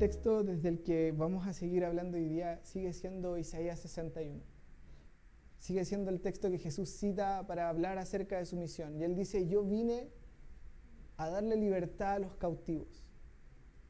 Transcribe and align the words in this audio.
texto 0.00 0.42
desde 0.42 0.70
el 0.70 0.82
que 0.82 1.12
vamos 1.12 1.46
a 1.46 1.52
seguir 1.52 1.84
hablando 1.84 2.16
hoy 2.16 2.24
día 2.24 2.58
sigue 2.62 2.94
siendo 2.94 3.36
Isaías 3.36 3.80
61. 3.80 4.40
Sigue 5.58 5.84
siendo 5.84 6.10
el 6.10 6.22
texto 6.22 6.50
que 6.50 6.58
Jesús 6.58 6.88
cita 6.88 7.46
para 7.46 7.68
hablar 7.68 7.98
acerca 7.98 8.38
de 8.38 8.46
su 8.46 8.56
misión. 8.56 8.98
Y 8.98 9.02
él 9.04 9.14
dice, 9.14 9.46
yo 9.46 9.62
vine 9.62 10.08
a 11.18 11.28
darle 11.28 11.54
libertad 11.56 12.14
a 12.14 12.18
los 12.18 12.34
cautivos. 12.36 13.04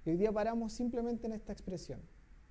Y 0.05 0.11
hoy 0.11 0.17
día 0.17 0.33
paramos 0.33 0.73
simplemente 0.73 1.29
en 1.29 1.33
esta 1.33 1.53
expresión. 1.53 2.01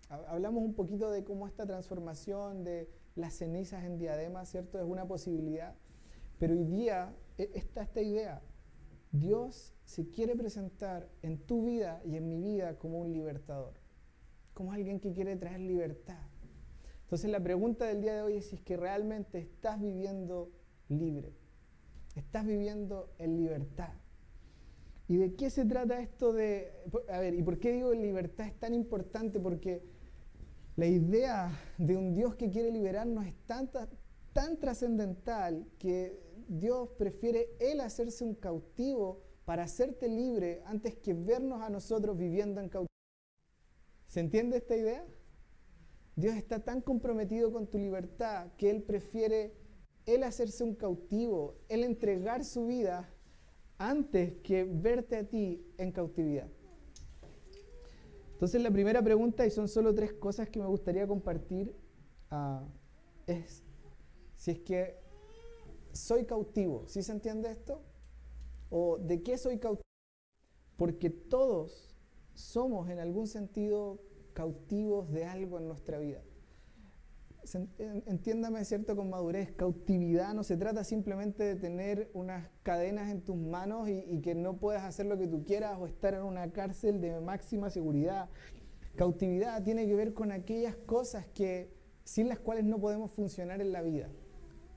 Hablamos 0.07 0.63
un 0.63 0.73
poquito 0.73 1.11
de 1.11 1.25
cómo 1.25 1.45
esta 1.45 1.65
transformación 1.65 2.63
de 2.63 2.89
las 3.15 3.33
cenizas 3.33 3.83
en 3.83 3.97
diadema, 3.97 4.45
¿cierto? 4.45 4.79
Es 4.79 4.85
una 4.85 5.05
posibilidad. 5.05 5.75
Pero 6.37 6.53
hoy 6.53 6.63
día 6.63 7.13
e, 7.37 7.51
está 7.55 7.81
esta 7.81 8.01
idea. 8.01 8.41
Dios 9.11 9.73
se 9.85 10.09
quiere 10.09 10.35
presentar 10.35 11.09
en 11.21 11.39
tu 11.39 11.65
vida 11.65 12.01
y 12.05 12.15
en 12.15 12.29
mi 12.29 12.41
vida 12.41 12.77
como 12.77 12.99
un 12.99 13.11
libertador, 13.11 13.73
como 14.53 14.71
alguien 14.71 14.99
que 14.99 15.13
quiere 15.13 15.35
traer 15.35 15.61
libertad. 15.61 16.27
Entonces 17.03 17.31
la 17.31 17.39
pregunta 17.39 17.85
del 17.85 18.01
día 18.01 18.13
de 18.13 18.21
hoy 18.21 18.37
es 18.37 18.45
si 18.45 18.57
es 18.57 18.61
que 18.61 18.77
realmente 18.77 19.39
estás 19.39 19.81
viviendo 19.81 20.51
libre, 20.89 21.33
estás 22.15 22.45
viviendo 22.45 23.11
en 23.17 23.35
libertad. 23.35 23.93
¿Y 25.07 25.17
de 25.17 25.33
qué 25.33 25.49
se 25.49 25.65
trata 25.65 25.99
esto 25.99 26.33
de... 26.33 26.71
A 27.11 27.19
ver, 27.19 27.33
¿y 27.33 27.41
por 27.41 27.57
qué 27.57 27.71
digo 27.71 27.91
libertad 27.95 28.45
es 28.45 28.59
tan 28.59 28.75
importante? 28.75 29.39
Porque 29.39 29.83
la 30.75 30.85
idea 30.85 31.51
de 31.79 31.97
un 31.97 32.13
Dios 32.13 32.35
que 32.35 32.51
quiere 32.51 32.71
liberarnos 32.71 33.25
es 33.25 33.33
tan, 33.47 33.71
tan 34.33 34.59
trascendental 34.59 35.65
que 35.79 36.28
Dios 36.49 36.89
prefiere 36.97 37.55
Él 37.59 37.79
hacerse 37.79 38.23
un 38.23 38.33
cautivo 38.33 39.21
para 39.45 39.63
hacerte 39.63 40.07
libre 40.07 40.63
antes 40.65 40.95
que 40.95 41.13
vernos 41.13 41.61
a 41.61 41.69
nosotros 41.69 42.17
viviendo 42.17 42.59
en 42.59 42.69
cautividad. 42.69 42.89
¿Se 44.07 44.19
entiende 44.19 44.57
esta 44.57 44.75
idea? 44.75 45.05
Dios 46.15 46.35
está 46.35 46.59
tan 46.59 46.81
comprometido 46.81 47.53
con 47.53 47.67
tu 47.67 47.77
libertad 47.77 48.51
que 48.57 48.71
Él 48.71 48.81
prefiere 48.81 49.53
Él 50.07 50.23
hacerse 50.23 50.63
un 50.63 50.73
cautivo, 50.73 51.55
Él 51.69 51.83
entregar 51.83 52.43
su 52.43 52.65
vida 52.65 53.13
antes 53.77 54.33
que 54.41 54.63
verte 54.63 55.17
a 55.17 55.23
ti 55.23 55.63
en 55.77 55.91
cautividad. 55.91 56.49
Entonces 58.33 58.61
la 58.63 58.71
primera 58.71 59.03
pregunta, 59.03 59.45
y 59.45 59.51
son 59.51 59.67
solo 59.67 59.93
tres 59.93 60.13
cosas 60.13 60.49
que 60.49 60.59
me 60.59 60.65
gustaría 60.65 61.05
compartir, 61.05 61.75
ah, 62.31 62.65
es 63.27 63.63
si 64.35 64.51
es 64.51 64.59
que 64.59 65.08
soy 65.91 66.25
cautivo. 66.25 66.87
¿Sí 66.87 67.03
se 67.03 67.11
entiende 67.11 67.51
esto? 67.51 67.81
¿O 68.69 68.97
de 68.97 69.21
qué 69.21 69.37
soy 69.37 69.59
cautivo? 69.59 69.83
Porque 70.77 71.09
todos 71.09 71.95
somos 72.33 72.89
en 72.89 72.99
algún 72.99 73.27
sentido 73.27 73.99
cautivos 74.33 75.11
de 75.11 75.25
algo 75.25 75.57
en 75.57 75.67
nuestra 75.67 75.99
vida. 75.99 76.23
Entiéndame, 78.05 78.63
¿cierto? 78.63 78.95
Con 78.95 79.09
madurez, 79.09 79.51
cautividad 79.53 80.33
no 80.33 80.43
se 80.43 80.55
trata 80.55 80.83
simplemente 80.83 81.43
de 81.43 81.55
tener 81.55 82.11
unas 82.13 82.47
cadenas 82.63 83.09
en 83.09 83.21
tus 83.21 83.35
manos 83.35 83.89
y, 83.89 84.03
y 84.07 84.21
que 84.21 84.35
no 84.35 84.57
puedas 84.57 84.83
hacer 84.83 85.07
lo 85.07 85.17
que 85.17 85.27
tú 85.27 85.43
quieras 85.43 85.77
o 85.79 85.87
estar 85.87 86.13
en 86.13 86.21
una 86.21 86.51
cárcel 86.51 87.01
de 87.01 87.19
máxima 87.19 87.69
seguridad. 87.69 88.29
Cautividad 88.95 89.63
tiene 89.63 89.87
que 89.87 89.95
ver 89.95 90.13
con 90.13 90.31
aquellas 90.31 90.75
cosas 90.75 91.25
que, 91.27 91.73
sin 92.03 92.27
las 92.27 92.39
cuales 92.39 92.65
no 92.65 92.79
podemos 92.79 93.11
funcionar 93.11 93.61
en 93.61 93.71
la 93.71 93.81
vida 93.81 94.09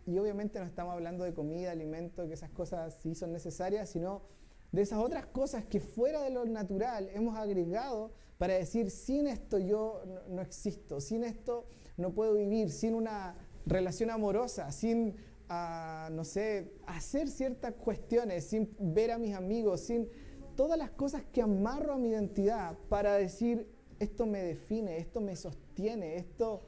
y 0.07 0.19
obviamente 0.19 0.59
no 0.59 0.65
estamos 0.65 0.95
hablando 0.95 1.25
de 1.25 1.33
comida, 1.33 1.71
alimento, 1.71 2.27
que 2.27 2.35
esas 2.35 2.51
cosas 2.51 2.99
sí 3.03 3.15
son 3.15 3.33
necesarias, 3.33 3.91
sino 3.91 4.23
de 4.73 4.83
esas 4.83 4.99
otras 4.99 5.27
cosas 5.27 5.65
que 5.65 5.81
fuera 5.81 6.23
de 6.23 6.31
lo 6.31 6.45
natural 6.45 7.09
hemos 7.13 7.37
agregado 7.37 8.13
para 8.39 8.55
decir, 8.55 8.91
sin 8.91 9.29
esto 9.29 9.59
yo 9.59 10.03
no, 10.29 10.43
existo, 10.43 11.01
sin 11.01 11.23
esto 11.23 11.67
no 11.97 12.13
puedo 12.13 12.35
vivir, 12.35 12.71
sin 12.71 12.95
una 12.95 13.37
relación 13.67 14.11
amorosa, 14.11 14.73
sin, 14.73 15.15
ah, 15.49 16.09
no 16.11 16.25
sé, 16.25 16.73
hacer 16.87 17.29
ciertas 17.29 17.75
cuestiones, 17.75 18.45
sin 18.45 18.75
ver 18.81 19.13
a 19.13 19.19
mis 19.19 19.35
amigos, 19.35 19.83
sin 19.83 20.09
todas 20.57 20.77
las 20.77 20.91
cosas 20.91 21.23
que 21.33 21.43
amarro 21.43 21.93
a 21.93 21.99
mi 21.99 22.09
identidad 22.09 22.77
para 22.89 23.15
decir, 23.15 23.71
esto 24.01 24.27
me 24.27 24.43
define, 24.43 24.97
esto 24.97 25.21
me 25.21 25.37
sostiene, 25.37 26.17
esto 26.17 26.63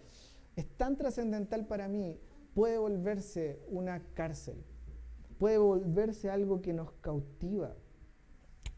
es 0.54 0.69
tan 0.76 0.97
trascendental 0.97 1.66
para 1.66 1.88
mí 1.88 2.20
puede 2.54 2.78
volverse 2.78 3.60
una 3.69 4.00
cárcel, 4.15 4.65
puede 5.38 5.59
volverse 5.59 6.31
algo 6.31 6.62
que 6.62 6.72
nos 6.72 6.92
cautiva. 7.00 7.76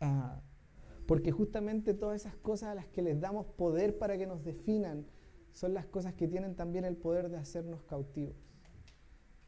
Ah, 0.01 0.41
porque 1.07 1.31
justamente 1.31 1.95
todas 1.95 2.21
esas 2.23 2.37
cosas 2.37 2.71
a 2.71 2.75
las 2.75 2.87
que 2.89 3.03
les 3.03 3.21
damos 3.21 3.47
poder 3.47 3.99
para 3.99 4.19
que 4.19 4.27
nos 4.27 4.43
definan 4.45 5.07
son 5.53 5.73
las 5.73 5.87
cosas 5.87 6.15
que 6.15 6.27
tienen 6.27 6.57
también 6.57 6.85
el 6.85 6.97
poder 6.97 7.31
de 7.31 7.37
hacernos 7.37 7.83
cautivos. 7.85 8.35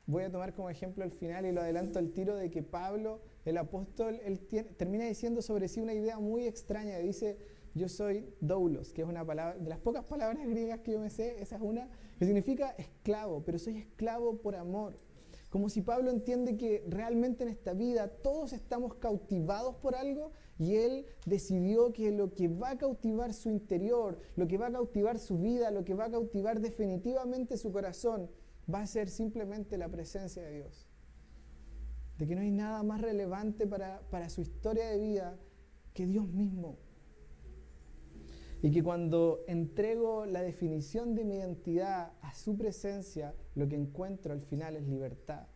Voy 0.07 0.23
a 0.23 0.31
tomar 0.31 0.55
como 0.55 0.71
ejemplo 0.71 1.05
el 1.05 1.11
final 1.11 1.45
y 1.45 1.53
lo 1.53 1.61
adelanto 1.61 1.99
al 1.99 2.13
tiro 2.13 2.35
de 2.35 2.51
que 2.51 2.63
Pablo, 2.63 3.21
el 3.45 3.59
apóstol, 3.59 4.19
él 4.25 4.41
termina 4.79 5.05
diciendo 5.05 5.43
sobre 5.43 5.69
sí 5.69 5.81
una 5.81 5.93
idea 5.93 6.19
muy 6.19 6.47
extraña. 6.47 6.97
Dice, 6.99 7.37
yo 7.75 7.89
soy 7.89 8.35
doulos, 8.41 8.93
que 8.93 9.03
es 9.03 9.09
una 9.09 9.25
palabra, 9.25 9.59
de 9.59 9.69
las 9.69 9.79
pocas 9.79 10.05
palabras 10.05 10.47
griegas 10.47 10.81
que 10.81 10.93
yo 10.93 11.01
me 11.01 11.11
sé, 11.11 11.41
esa 11.41 11.57
es 11.57 11.63
una, 11.63 11.89
que 12.19 12.25
significa 12.25 12.71
esclavo, 12.79 13.43
pero 13.45 13.59
soy 13.59 13.79
esclavo 13.79 14.39
por 14.39 14.57
amor. 14.57 14.99
Como 15.51 15.71
si 15.71 15.81
Pablo 15.81 16.11
entiende 16.11 16.59
que 16.59 16.85
realmente 16.89 17.43
en 17.43 17.49
esta 17.49 17.73
vida 17.73 18.09
todos 18.09 18.53
estamos 18.53 18.95
cautivados 18.95 19.77
por 19.77 19.95
algo 19.95 20.33
y 20.59 20.75
él 20.75 21.07
decidió 21.25 21.93
que 21.93 22.11
lo 22.11 22.35
que 22.35 22.49
va 22.49 22.71
a 22.71 22.79
cautivar 22.79 23.33
su 23.33 23.49
interior, 23.49 24.19
lo 24.37 24.47
que 24.47 24.59
va 24.59 24.67
a 24.67 24.73
cautivar 24.73 25.19
su 25.19 25.39
vida, 25.39 25.71
lo 25.71 25.85
que 25.85 25.95
va 25.95 26.07
a 26.07 26.11
cautivar 26.11 26.61
definitivamente 26.61 27.57
su 27.57 27.73
corazón, 27.73 28.31
va 28.73 28.83
a 28.83 28.87
ser 28.87 29.09
simplemente 29.09 29.79
la 29.79 29.89
presencia 29.89 30.43
de 30.43 30.53
Dios. 30.53 30.87
De 32.19 32.27
que 32.27 32.35
no 32.35 32.43
hay 32.43 32.51
nada 32.51 32.83
más 32.83 33.01
relevante 33.01 33.67
para, 33.67 34.03
para 34.11 34.29
su 34.29 34.43
historia 34.43 34.91
de 34.91 34.99
vida 34.99 35.39
que 35.95 36.07
Dios 36.07 36.29
mismo. 36.29 36.77
Y 38.61 38.71
que 38.71 38.83
cuando 38.83 39.45
entrego 39.47 40.27
la 40.27 40.43
definición 40.43 41.15
de 41.15 41.25
mi 41.25 41.37
identidad 41.37 42.13
a 42.23 42.35
su 42.35 42.57
presencia, 42.57 43.35
lo 43.55 43.69
que 43.69 43.77
encuentro 43.77 44.33
al 44.33 44.41
final 44.41 44.77
es 44.77 44.87
libertad. 44.89 45.47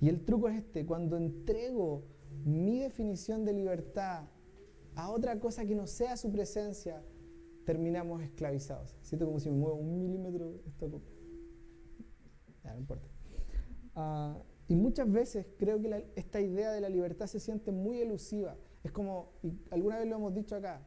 Y 0.00 0.08
el 0.08 0.24
truco 0.24 0.48
es 0.48 0.56
este, 0.56 0.84
cuando 0.84 1.16
entrego 1.16 2.04
mi 2.44 2.80
definición 2.80 3.44
de 3.44 3.52
libertad 3.52 4.24
a 4.96 5.10
otra 5.10 5.38
cosa 5.38 5.64
que 5.64 5.74
no 5.74 5.86
sea 5.86 6.16
su 6.16 6.32
presencia, 6.32 7.02
terminamos 7.64 8.22
esclavizados. 8.22 8.96
Siento 9.02 9.26
como 9.26 9.38
si 9.38 9.50
me 9.50 9.56
muevo 9.56 9.76
un 9.76 9.98
milímetro 9.98 10.60
esto. 10.66 11.02
no 12.64 12.78
importa. 12.78 13.08
Ah, 13.94 14.36
y 14.68 14.74
muchas 14.74 15.10
veces 15.10 15.46
creo 15.58 15.80
que 15.80 16.06
esta 16.16 16.40
idea 16.40 16.72
de 16.72 16.80
la 16.80 16.88
libertad 16.88 17.26
se 17.26 17.40
siente 17.40 17.72
muy 17.72 18.00
elusiva. 18.00 18.56
Es 18.82 18.92
como, 18.92 19.32
y 19.42 19.52
alguna 19.70 19.98
vez 19.98 20.08
lo 20.08 20.16
hemos 20.16 20.34
dicho 20.34 20.56
acá, 20.56 20.82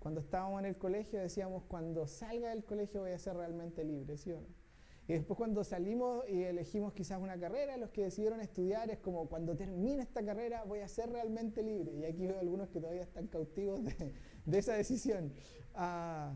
cuando 0.00 0.20
estábamos 0.20 0.60
en 0.60 0.66
el 0.66 0.76
colegio 0.76 1.20
decíamos, 1.20 1.62
cuando 1.68 2.06
salga 2.06 2.50
del 2.50 2.64
colegio 2.64 3.02
voy 3.02 3.12
a 3.12 3.18
ser 3.18 3.36
realmente 3.36 3.84
libre, 3.84 4.16
¿sí 4.16 4.32
o 4.32 4.40
no? 4.40 4.60
Y 5.06 5.14
después 5.14 5.36
cuando 5.36 5.64
salimos 5.64 6.24
y 6.28 6.44
elegimos 6.44 6.92
quizás 6.92 7.20
una 7.20 7.36
carrera, 7.38 7.76
los 7.76 7.90
que 7.90 8.04
decidieron 8.04 8.40
estudiar 8.40 8.90
es 8.90 8.98
como, 8.98 9.28
cuando 9.28 9.56
termine 9.56 10.02
esta 10.02 10.24
carrera 10.24 10.62
voy 10.64 10.80
a 10.80 10.88
ser 10.88 11.10
realmente 11.10 11.64
libre. 11.64 11.92
Y 11.96 12.04
aquí 12.04 12.28
veo 12.28 12.38
algunos 12.38 12.68
que 12.68 12.78
todavía 12.78 13.02
están 13.02 13.26
cautivos 13.26 13.80
de, 13.84 14.58
esa 14.58 14.74
decisión. 14.74 15.32
Ah, 15.74 16.32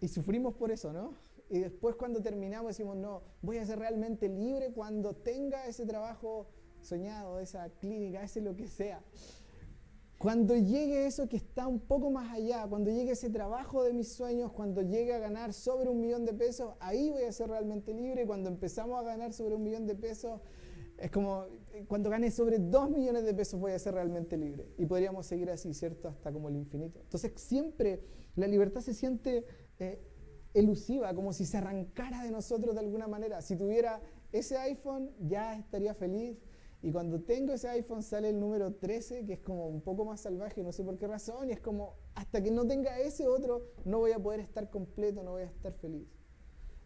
y 0.00 0.08
sufrimos 0.08 0.54
por 0.54 0.70
eso, 0.70 0.92
¿no? 0.92 1.14
Y 1.48 1.60
después 1.60 1.96
cuando 1.96 2.20
terminamos 2.20 2.68
decimos, 2.68 2.98
no, 2.98 3.22
voy 3.40 3.56
a 3.56 3.64
ser 3.64 3.78
realmente 3.78 4.28
libre 4.28 4.72
cuando 4.72 5.14
tenga 5.14 5.66
ese 5.66 5.86
trabajo 5.86 6.50
soñado, 6.82 7.40
esa 7.40 7.70
clínica, 7.70 8.22
ese 8.22 8.42
lo 8.42 8.54
que 8.54 8.68
sea. 8.68 9.02
Cuando 10.18 10.56
llegue 10.56 11.06
eso 11.06 11.28
que 11.28 11.36
está 11.36 11.68
un 11.68 11.78
poco 11.78 12.10
más 12.10 12.32
allá, 12.32 12.66
cuando 12.68 12.90
llegue 12.90 13.12
ese 13.12 13.30
trabajo 13.30 13.84
de 13.84 13.92
mis 13.92 14.08
sueños, 14.08 14.50
cuando 14.50 14.82
llegue 14.82 15.14
a 15.14 15.18
ganar 15.20 15.52
sobre 15.52 15.88
un 15.88 16.00
millón 16.00 16.24
de 16.24 16.34
pesos, 16.34 16.74
ahí 16.80 17.10
voy 17.10 17.22
a 17.22 17.30
ser 17.30 17.50
realmente 17.50 17.94
libre. 17.94 18.26
Cuando 18.26 18.48
empezamos 18.48 18.98
a 18.98 19.04
ganar 19.04 19.32
sobre 19.32 19.54
un 19.54 19.62
millón 19.62 19.86
de 19.86 19.94
pesos, 19.94 20.40
es 20.98 21.12
como 21.12 21.44
cuando 21.86 22.10
gane 22.10 22.32
sobre 22.32 22.58
dos 22.58 22.90
millones 22.90 23.24
de 23.24 23.32
pesos 23.32 23.60
voy 23.60 23.70
a 23.70 23.78
ser 23.78 23.94
realmente 23.94 24.36
libre. 24.36 24.66
Y 24.76 24.86
podríamos 24.86 25.24
seguir 25.24 25.50
así, 25.50 25.72
¿cierto? 25.72 26.08
Hasta 26.08 26.32
como 26.32 26.48
el 26.48 26.56
infinito. 26.56 26.98
Entonces 27.00 27.32
siempre 27.36 28.02
la 28.34 28.48
libertad 28.48 28.80
se 28.80 28.94
siente 28.94 29.44
eh, 29.78 30.00
elusiva, 30.52 31.14
como 31.14 31.32
si 31.32 31.46
se 31.46 31.58
arrancara 31.58 32.24
de 32.24 32.32
nosotros 32.32 32.74
de 32.74 32.80
alguna 32.80 33.06
manera. 33.06 33.40
Si 33.40 33.54
tuviera 33.56 34.00
ese 34.32 34.58
iPhone, 34.58 35.12
ya 35.20 35.56
estaría 35.56 35.94
feliz 35.94 36.36
y 36.80 36.92
cuando 36.92 37.20
tengo 37.20 37.52
ese 37.52 37.68
iPhone 37.68 38.02
sale 38.02 38.28
el 38.28 38.38
número 38.38 38.74
13, 38.74 39.24
que 39.26 39.34
es 39.34 39.40
como 39.40 39.66
un 39.66 39.80
poco 39.80 40.04
más 40.04 40.20
salvaje, 40.20 40.62
no 40.62 40.72
sé 40.72 40.84
por 40.84 40.96
qué 40.96 41.08
razón, 41.08 41.48
y 41.48 41.52
es 41.52 41.60
como, 41.60 41.94
hasta 42.14 42.42
que 42.42 42.50
no 42.50 42.66
tenga 42.66 42.98
ese 42.98 43.26
otro, 43.26 43.66
no 43.84 43.98
voy 43.98 44.12
a 44.12 44.18
poder 44.18 44.40
estar 44.40 44.70
completo, 44.70 45.22
no 45.22 45.32
voy 45.32 45.42
a 45.42 45.46
estar 45.46 45.72
feliz. 45.72 46.08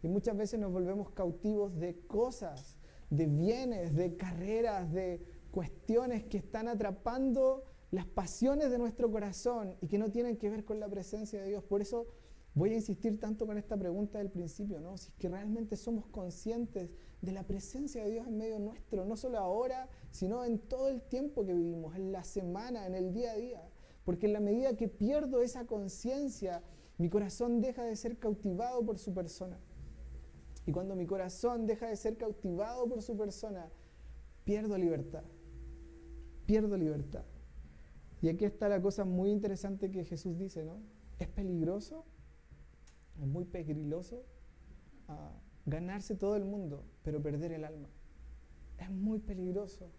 Y 0.01 0.07
muchas 0.07 0.35
veces 0.35 0.59
nos 0.59 0.71
volvemos 0.71 1.11
cautivos 1.11 1.77
de 1.79 1.99
cosas, 2.07 2.79
de 3.09 3.27
bienes, 3.27 3.95
de 3.95 4.17
carreras, 4.17 4.91
de 4.91 5.21
cuestiones 5.51 6.23
que 6.23 6.37
están 6.37 6.67
atrapando 6.67 7.63
las 7.91 8.07
pasiones 8.07 8.71
de 8.71 8.79
nuestro 8.79 9.11
corazón 9.11 9.75
y 9.79 9.87
que 9.87 9.99
no 9.99 10.09
tienen 10.09 10.37
que 10.37 10.49
ver 10.49 10.65
con 10.65 10.79
la 10.79 10.89
presencia 10.89 11.39
de 11.41 11.49
Dios. 11.49 11.63
Por 11.63 11.81
eso 11.81 12.07
Voy 12.55 12.71
a 12.71 12.75
insistir 12.75 13.19
tanto 13.19 13.47
con 13.47 13.57
esta 13.57 13.75
pregunta 13.77 14.19
del 14.19 14.29
principio, 14.29 14.79
¿no? 14.79 14.95
Si 14.97 15.09
es 15.09 15.15
que 15.15 15.27
realmente 15.27 15.75
somos 15.75 16.05
conscientes 16.07 16.91
de 17.23 17.31
la 17.31 17.43
presencia 17.43 18.03
de 18.03 18.11
Dios 18.11 18.27
en 18.27 18.37
medio 18.37 18.59
nuestro, 18.59 19.05
no 19.05 19.15
solo 19.15 19.39
ahora, 19.39 19.87
sino 20.11 20.43
en 20.43 20.59
todo 20.59 20.89
el 20.89 21.01
tiempo 21.01 21.45
que 21.45 21.53
vivimos, 21.53 21.95
en 21.95 22.11
la 22.11 22.25
semana, 22.25 22.85
en 22.85 22.95
el 22.95 23.13
día 23.13 23.31
a 23.31 23.35
día. 23.35 23.69
Porque 24.03 24.25
en 24.25 24.33
la 24.33 24.41
medida 24.41 24.75
que 24.75 24.89
pierdo 24.89 25.41
esa 25.41 25.65
conciencia, 25.65 26.61
mi 26.97 27.09
corazón 27.09 27.61
deja 27.61 27.85
de 27.85 27.95
ser 27.95 28.17
cautivado 28.17 28.85
por 28.85 28.99
su 28.99 29.13
persona. 29.13 29.57
Y 30.65 30.73
cuando 30.73 30.97
mi 30.97 31.05
corazón 31.05 31.65
deja 31.65 31.87
de 31.87 31.95
ser 31.95 32.17
cautivado 32.17 32.89
por 32.89 33.01
su 33.01 33.15
persona, 33.15 33.69
pierdo 34.43 34.77
libertad. 34.77 35.23
Pierdo 36.45 36.75
libertad. 36.75 37.23
Y 38.21 38.27
aquí 38.27 38.43
está 38.43 38.67
la 38.67 38.81
cosa 38.81 39.05
muy 39.05 39.31
interesante 39.31 39.89
que 39.89 40.03
Jesús 40.03 40.37
dice, 40.37 40.65
¿no? 40.65 40.81
Es 41.19 41.29
peligroso, 41.29 42.03
es 43.17 43.27
muy 43.27 43.45
peligroso 43.45 44.25
ah, 45.07 45.39
ganarse 45.65 46.15
todo 46.15 46.35
el 46.35 46.45
mundo, 46.45 46.83
pero 47.03 47.21
perder 47.21 47.51
el 47.51 47.65
alma. 47.65 47.89
Es 48.79 48.89
muy 48.89 49.19
peligroso 49.19 49.91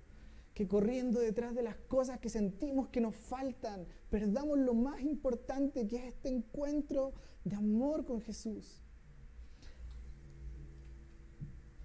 que 0.55 0.69
corriendo 0.69 1.21
detrás 1.21 1.55
de 1.55 1.63
las 1.63 1.77
cosas 1.77 2.21
que 2.21 2.29
sentimos 2.29 2.89
que 2.89 3.01
nos 3.01 3.17
faltan, 3.17 3.87
perdamos 4.09 4.59
lo 4.59 4.73
más 4.73 5.01
importante 5.01 5.87
que 5.87 5.97
es 5.97 6.15
este 6.15 6.29
encuentro 6.29 7.13
de 7.45 7.57
amor 7.57 8.05
con 8.05 8.21
Jesús. 8.21 8.81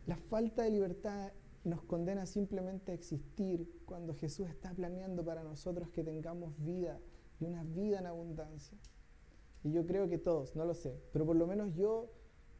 La 0.06 0.18
falta 0.18 0.64
de 0.64 0.72
libertad 0.72 1.32
nos 1.64 1.84
condena 1.84 2.26
simplemente 2.26 2.92
a 2.92 2.96
existir 2.96 3.70
cuando 3.86 4.14
Jesús 4.14 4.50
está 4.50 4.74
planeando 4.74 5.26
para 5.26 5.44
nosotros 5.44 5.90
que 5.90 6.04
tengamos 6.04 6.58
vida 6.64 7.00
y 7.40 7.46
una 7.46 7.64
vida 7.64 8.00
en 8.00 8.06
abundancia. 8.06 8.78
Y 9.64 9.72
yo 9.72 9.86
creo 9.86 10.08
que 10.08 10.18
todos, 10.18 10.56
no 10.56 10.66
lo 10.66 10.74
sé, 10.74 11.02
pero 11.12 11.26
por 11.26 11.36
lo 11.36 11.48
menos 11.48 11.74
yo 11.74 12.12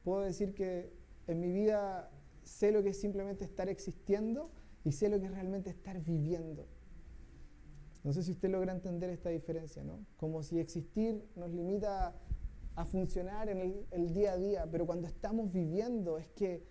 puedo 0.04 0.22
decir 0.22 0.54
que 0.54 0.92
en 1.30 1.40
mi 1.40 1.52
vida 1.52 2.10
sé 2.44 2.72
lo 2.72 2.82
que 2.82 2.90
es 2.90 3.00
simplemente 3.00 3.46
estar 3.46 3.70
existiendo 3.70 4.50
y 4.84 4.92
sé 4.92 5.10
lo 5.10 5.20
que 5.20 5.28
es 5.28 5.32
realmente 5.32 5.70
estar 5.70 6.02
viviendo. 6.02 6.68
No 8.04 8.14
sé 8.14 8.24
si 8.24 8.32
usted 8.32 8.50
logra 8.50 8.74
entender 8.74 9.10
esta 9.12 9.30
diferencia, 9.30 9.84
¿no? 9.84 10.06
Como 10.18 10.42
si 10.42 10.60
existir 10.60 11.24
nos 11.36 11.52
limita 11.52 12.16
a 12.76 12.86
funcionar 12.86 13.50
en 13.50 13.86
el, 13.92 14.14
día 14.14 14.34
a 14.34 14.38
día, 14.38 14.68
pero 14.72 14.88
cuando 14.88 15.08
estamos 15.08 15.52
viviendo 15.52 16.18
es 16.18 16.28
que 16.30 16.66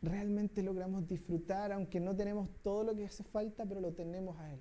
realmente 0.00 0.62
logramos 0.62 1.06
disfrutar, 1.06 1.72
aunque 1.72 2.00
no 2.00 2.16
tenemos 2.16 2.48
todo 2.62 2.84
lo 2.84 2.94
que 2.94 3.04
hace 3.04 3.24
falta, 3.24 3.66
pero 3.66 3.80
lo 3.80 3.92
tenemos 3.92 4.38
a 4.38 4.54
Él. 4.54 4.60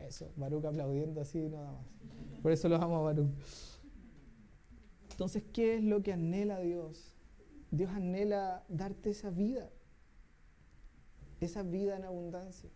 Eso, 0.00 0.32
Baruch 0.36 0.64
aplaudiendo 0.64 1.20
así, 1.20 1.48
nada 1.48 1.70
más. 1.70 2.40
Por 2.42 2.50
eso 2.50 2.68
los 2.68 2.80
amo 2.80 2.96
a 2.96 3.02
Baruch. 3.02 3.30
Entonces, 5.10 5.44
¿qué 5.52 5.76
es 5.76 5.84
lo 5.84 6.02
que 6.02 6.12
anhela 6.12 6.58
Dios? 6.58 7.13
Dios 7.74 7.90
anhela 7.90 8.64
darte 8.68 9.10
esa 9.10 9.30
vida, 9.30 9.68
esa 11.40 11.64
vida 11.64 11.96
en 11.96 12.04
abundancia. 12.04 12.70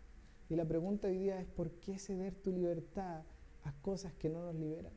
Y 0.48 0.56
la 0.56 0.64
pregunta 0.64 1.06
hoy 1.06 1.18
día 1.18 1.40
es, 1.40 1.46
¿por 1.46 1.70
qué 1.70 1.98
ceder 1.98 2.34
tu 2.34 2.50
libertad 2.50 3.22
a 3.62 3.72
cosas 3.80 4.12
que 4.14 4.28
no 4.28 4.44
nos 4.44 4.56
liberan? 4.56 4.92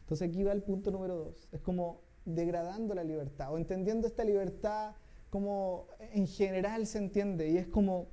Entonces 0.00 0.28
aquí 0.28 0.42
va 0.42 0.50
el 0.50 0.64
punto 0.64 0.90
número 0.90 1.14
dos. 1.14 1.46
Es 1.52 1.60
como 1.60 2.00
degradando 2.24 2.92
la 2.92 3.04
libertad 3.04 3.52
o 3.52 3.58
entendiendo 3.58 4.08
esta 4.08 4.24
libertad 4.24 4.96
como 5.30 5.86
en 6.12 6.26
general 6.26 6.88
se 6.88 6.98
entiende. 6.98 7.50
Y 7.50 7.56
es 7.56 7.68
como 7.68 8.08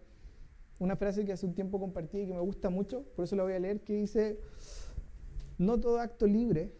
una 0.79 0.97
frase 0.97 1.25
que 1.25 1.31
hace 1.33 1.47
un 1.47 1.55
tiempo 1.55 1.79
compartí 1.79 2.19
y 2.19 2.27
que 2.27 2.33
me 2.33 2.41
gusta 2.41 2.69
mucho, 2.69 3.03
por 3.15 3.25
eso 3.25 3.35
la 3.35 3.41
voy 3.41 3.53
a 3.53 3.59
leer, 3.59 3.81
que 3.81 3.93
dice, 3.93 4.39
no 5.57 5.79
todo 5.79 5.99
acto 5.99 6.27
libre 6.27 6.75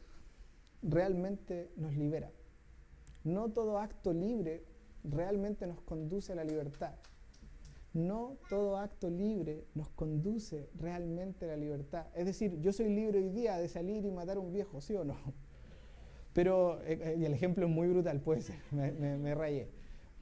realmente 0.84 1.72
nos 1.76 1.96
libera. 1.96 2.32
No 3.28 3.50
todo 3.50 3.78
acto 3.78 4.14
libre 4.14 4.64
realmente 5.04 5.68
nos 5.68 5.82
conduce 5.82 6.32
a 6.32 6.36
la 6.36 6.46
libertad. 6.46 6.96
No 7.94 8.38
todo 8.50 8.78
acto 8.78 9.10
libre 9.10 9.66
nos 9.76 9.90
conduce 9.90 10.70
realmente 10.80 11.44
a 11.44 11.50
la 11.50 11.58
libertad. 11.58 12.08
Es 12.16 12.26
decir, 12.26 12.58
yo 12.62 12.72
soy 12.72 12.88
libre 12.88 13.20
hoy 13.20 13.30
día 13.30 13.58
de 13.58 13.68
salir 13.68 14.06
y 14.06 14.12
matar 14.12 14.38
a 14.38 14.40
un 14.40 14.54
viejo, 14.54 14.80
¿sí 14.80 14.96
o 14.96 15.04
no? 15.04 15.18
Pero 16.34 16.82
eh, 16.84 17.00
eh, 17.02 17.16
y 17.20 17.26
el 17.26 17.34
ejemplo 17.34 17.66
es 17.66 17.72
muy 17.72 17.90
brutal, 17.90 18.22
puede 18.22 18.42
ser, 18.42 18.60
me, 18.72 19.36
rayé. 19.36 19.72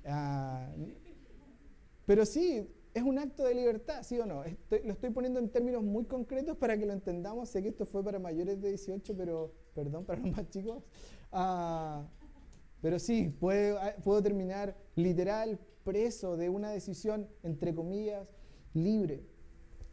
Ah, 0.05 0.67
pero 2.05 2.25
sí, 2.25 2.67
es 2.93 3.03
un 3.03 3.19
acto 3.19 3.43
de 3.43 3.55
libertad, 3.55 4.03
¿sí 4.03 4.17
o 4.19 4.25
no? 4.25 4.43
lo 4.43 4.93
estoy 4.93 5.09
poniendo 5.09 5.39
en 5.39 5.49
términos 5.49 5.83
muy 5.83 6.05
concretos 6.05 6.55
para 6.57 6.77
que 6.77 6.85
lo 6.85 6.93
entendamos. 6.93 7.49
Sé 7.49 7.61
que 7.61 7.69
esto 7.69 7.85
fue 7.85 8.03
para 8.03 8.19
mayores 8.19 8.61
de 8.61 8.69
18, 8.69 9.17
pero 9.17 9.51
perdón, 9.73 10.05
para 10.05 10.21
los 10.21 10.31
más 10.31 10.49
chicos. 10.49 10.83
Ah, 11.31 12.07
pero 12.85 12.99
sí, 12.99 13.33
ah, 13.41 13.95
puedo 14.03 14.21
terminar 14.21 14.77
literal 14.95 15.57
preso 15.83 16.37
de 16.37 16.49
una 16.49 16.69
decisión, 16.69 17.27
entre 17.41 17.73
comillas, 17.73 18.27
libre. 18.75 19.23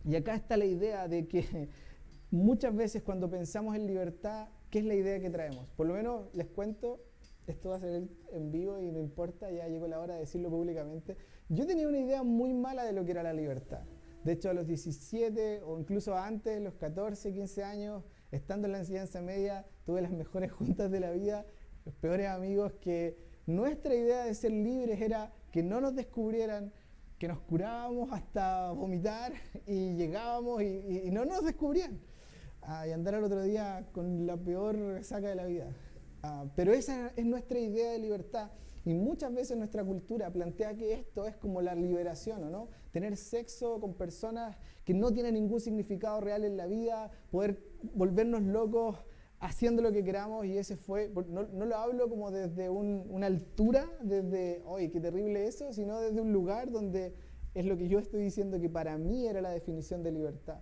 Y 0.04 0.14
acá 0.14 0.34
está 0.34 0.58
la 0.58 0.66
idea 0.66 1.08
de 1.08 1.26
que 1.26 1.70
muchas 2.30 2.76
veces 2.76 3.02
cuando 3.02 3.30
pensamos 3.30 3.74
en 3.76 3.86
libertad 3.86 4.48
¿Qué 4.72 4.78
es 4.78 4.86
la 4.86 4.94
idea 4.94 5.20
que 5.20 5.28
traemos? 5.28 5.68
Por 5.76 5.86
lo 5.86 5.92
menos 5.92 6.34
les 6.34 6.46
cuento, 6.46 7.04
esto 7.46 7.68
va 7.68 7.76
a 7.76 7.80
ser 7.80 8.08
en 8.32 8.50
vivo 8.50 8.80
y 8.80 8.90
no 8.90 9.00
importa, 9.00 9.50
ya 9.50 9.68
llegó 9.68 9.86
la 9.86 10.00
hora 10.00 10.14
de 10.14 10.20
decirlo 10.20 10.48
públicamente. 10.48 11.18
Yo 11.50 11.66
tenía 11.66 11.86
una 11.86 11.98
idea 11.98 12.22
muy 12.22 12.54
mala 12.54 12.82
de 12.84 12.94
lo 12.94 13.04
que 13.04 13.10
era 13.10 13.22
la 13.22 13.34
libertad. 13.34 13.82
De 14.24 14.32
hecho, 14.32 14.48
a 14.48 14.54
los 14.54 14.66
17 14.66 15.60
o 15.62 15.78
incluso 15.78 16.16
antes, 16.16 16.58
los 16.62 16.72
14, 16.76 17.34
15 17.34 17.64
años, 17.64 18.02
estando 18.30 18.66
en 18.66 18.72
la 18.72 18.78
enseñanza 18.78 19.20
media, 19.20 19.66
tuve 19.84 20.00
las 20.00 20.12
mejores 20.12 20.50
juntas 20.58 20.90
de 20.90 21.00
la 21.00 21.10
vida, 21.10 21.44
los 21.84 21.94
peores 21.96 22.28
amigos, 22.28 22.72
que 22.80 23.16
nuestra 23.46 23.94
idea 23.94 24.24
de 24.24 24.34
ser 24.34 24.52
libres 24.52 25.00
era 25.00 25.32
que 25.50 25.62
no 25.62 25.80
nos 25.80 25.94
descubrieran, 25.94 26.72
que 27.18 27.28
nos 27.28 27.40
curábamos 27.40 28.12
hasta 28.12 28.70
vomitar 28.72 29.32
y 29.66 29.94
llegábamos 29.94 30.62
y, 30.62 31.10
no 31.10 31.24
nos 31.24 31.44
descubrían 31.44 32.00
y 32.86 32.90
andar 32.90 33.16
al 33.16 33.24
otro 33.24 33.42
día 33.42 33.88
con 33.92 34.26
la 34.26 34.36
peor 34.36 35.02
saca 35.02 35.28
de 35.28 35.34
la 35.34 35.46
vida. 35.46 35.72
Ah, 36.22 36.44
pero 36.54 36.72
esa 36.72 37.12
es 37.16 37.24
nuestra 37.24 37.58
idea 37.58 37.92
de 37.92 37.98
libertad. 37.98 38.50
Y 38.84 38.94
muchas 38.94 39.32
veces 39.32 39.56
nuestra 39.56 39.84
cultura 39.84 40.32
plantea 40.32 40.76
que 40.76 40.92
esto 40.92 41.26
es 41.26 41.36
como 41.36 41.62
la 41.62 41.74
liberación, 41.74 42.50
no? 42.50 42.68
Tener 42.90 43.16
sexo 43.16 43.80
con 43.80 43.94
personas 43.94 44.56
que 44.84 44.92
no 44.92 45.12
tienen 45.12 45.34
ningún 45.34 45.60
significado 45.60 46.20
real 46.20 46.44
en 46.44 46.56
la 46.56 46.66
vida, 46.66 47.10
poder 47.30 47.62
volvernos 47.94 48.42
locos 48.42 48.98
haciendo 49.42 49.82
lo 49.82 49.90
que 49.90 50.04
queramos 50.04 50.46
y 50.46 50.56
ese 50.56 50.76
fue, 50.76 51.10
no, 51.28 51.42
lo 51.42 51.76
hablo 51.76 52.08
como 52.08 52.30
desde 52.30 52.70
una 52.70 53.26
altura, 53.26 53.90
desde, 54.00 54.62
oye, 54.64 54.88
qué 54.92 55.00
terrible 55.00 55.48
eso, 55.48 55.72
sino 55.72 56.00
desde 56.00 56.20
un 56.20 56.32
lugar 56.32 56.70
donde 56.70 57.12
es 57.52 57.66
lo 57.66 57.76
que 57.76 57.88
yo 57.88 57.98
estoy 57.98 58.22
diciendo 58.22 58.60
que 58.60 58.70
para 58.70 58.96
mí 58.98 59.26
era 59.26 59.40
la 59.40 59.50
definición 59.50 60.04
de 60.04 60.12
libertad. 60.12 60.60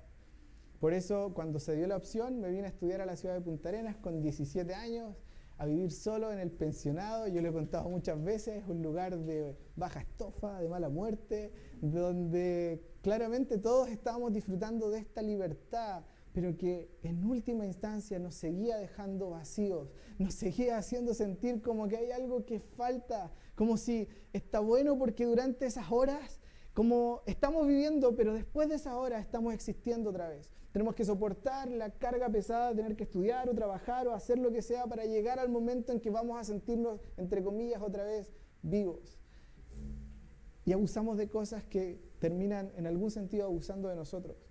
Por 0.81 0.95
eso, 0.95 1.33
cuando 1.35 1.61
se 1.61 1.77
dio 1.77 1.87
la 1.87 1.97
opción, 1.99 2.41
me 2.41 2.51
vine 2.51 2.65
a 2.65 2.69
estudiar 2.69 3.03
a 3.03 3.07
la 3.07 3.17
ciudad 3.17 3.35
de 3.35 3.43
Punta 3.43 3.69
Arenas 3.69 3.97
con 3.97 4.23
17 4.23 4.73
años, 4.75 5.15
a 5.59 5.67
vivir 5.67 5.93
solo 5.93 6.33
en 6.33 6.39
el 6.39 6.51
pensionado. 6.51 7.29
Yo 7.29 7.43
le 7.43 7.51
he 7.51 7.53
contado 7.53 7.87
muchas 7.91 8.25
veces, 8.25 8.65
un 8.67 8.83
lugar 8.83 9.19
de 9.19 9.59
baja 9.77 10.01
estofa, 10.01 10.59
de 10.59 10.71
mala 10.71 10.89
muerte, 10.89 11.53
donde 11.83 12.83
claramente 13.03 13.59
todos 13.59 13.91
estábamos 13.91 14.33
disfrutando 14.33 14.89
de 14.89 15.01
esta 15.01 15.21
libertad, 15.21 16.03
pero 16.33 16.57
que 16.57 16.91
en 17.03 17.25
última 17.25 17.67
instancia 17.67 18.19
nos 18.19 18.35
seguía 18.35 18.77
dejando 18.77 19.31
vacíos, 19.31 19.93
nos 20.19 20.35
seguía 20.35 20.79
haciendo 20.79 21.15
sentir 21.15 21.61
como 21.61 21.89
que 21.89 21.97
hay 21.97 22.11
algo 22.13 22.45
que 22.45 22.61
falta, 22.61 23.33
como 23.55 23.77
si 23.77 24.09
está 24.33 24.61
bueno 24.61 24.97
porque 24.97 25.27
durante 25.27 25.67
esas 25.67 25.91
horas, 25.91 26.41
como 26.73 27.23
estamos 27.27 27.67
viviendo, 27.67 28.15
pero 28.15 28.33
después 28.33 28.69
de 28.69 28.77
esas 28.77 28.95
horas 28.95 29.23
estamos 29.23 29.53
existiendo 29.55 30.11
otra 30.11 30.29
vez. 30.29 30.51
Tenemos 30.73 30.95
que 30.95 31.05
soportar 31.05 31.69
la 31.69 31.91
carga 31.91 32.29
pesada 32.29 32.71
de 32.71 32.77
tener 32.77 32.97
que 32.97 33.03
estudiar 33.03 33.49
o 33.49 33.55
trabajar 33.55 34.07
o 34.07 34.15
hacer 34.15 34.39
lo 34.39 34.53
que 34.53 34.63
sea 34.63 34.87
para 34.87 35.05
llegar 35.05 35.41
al 35.41 35.49
momento 35.49 35.93
en 35.93 36.01
que 36.01 36.11
vamos 36.11 36.39
a 36.39 36.45
sentirnos, 36.45 37.01
entre 37.17 37.43
comillas, 37.43 37.83
otra 37.83 38.05
vez 38.05 38.33
vivos. 38.63 39.19
Y 40.65 40.73
abusamos 40.73 41.17
de 41.17 41.29
cosas 41.29 41.65
que 41.65 42.01
terminan 42.21 42.71
en 42.77 42.87
algún 42.87 43.11
sentido 43.11 43.47
abusando 43.47 43.89
de 43.89 43.97
nosotros. 43.97 44.50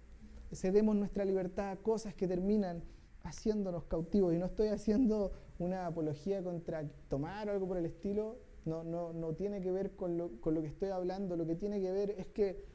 Cedemos 0.52 0.96
nuestra 0.96 1.26
libertad 1.26 1.72
a 1.72 1.76
cosas 1.78 2.14
que 2.14 2.28
terminan 2.28 2.84
haciéndonos 3.24 3.86
cautivos. 3.86 4.34
Y 4.34 4.38
no 4.38 4.48
estoy 4.48 4.70
haciendo 4.70 5.32
una 5.60 5.88
apología 5.88 6.44
contra 6.44 6.88
tomar 7.08 7.50
o 7.50 7.52
algo 7.52 7.68
por 7.68 7.78
el 7.78 7.86
estilo. 7.86 8.40
No, 8.66 8.84
no, 8.84 9.14
no 9.14 9.34
tiene 9.34 9.62
que 9.62 9.72
ver 9.72 9.96
con 9.96 10.18
lo, 10.18 10.40
con 10.42 10.54
lo 10.54 10.62
que 10.62 10.68
estoy 10.68 10.90
hablando. 10.90 11.36
Lo 11.36 11.46
que 11.46 11.56
tiene 11.56 11.80
que 11.82 11.92
ver 11.92 12.12
es 12.18 12.28
que, 12.28 12.66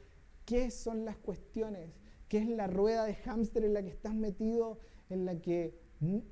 ¿qué 0.45 0.71
son 0.71 1.05
las 1.05 1.17
cuestiones 1.17 1.91
¿Qué 2.27 2.39
es 2.39 2.47
la 2.47 2.67
rueda 2.67 3.05
de 3.05 3.15
hámster 3.15 3.63
en 3.65 3.73
la 3.73 3.83
que 3.83 3.89
estás 3.89 4.15
metido, 4.15 4.79
en 5.09 5.25
la 5.25 5.39
que 5.41 5.79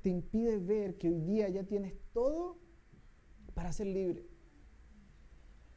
te 0.02 0.10
impide 0.10 0.58
ver 0.58 0.98
que 0.98 1.08
hoy 1.08 1.20
día 1.20 1.48
ya 1.48 1.64
tienes 1.64 1.94
todo 2.12 2.58
para 3.54 3.72
ser 3.72 3.86
libre? 3.86 4.26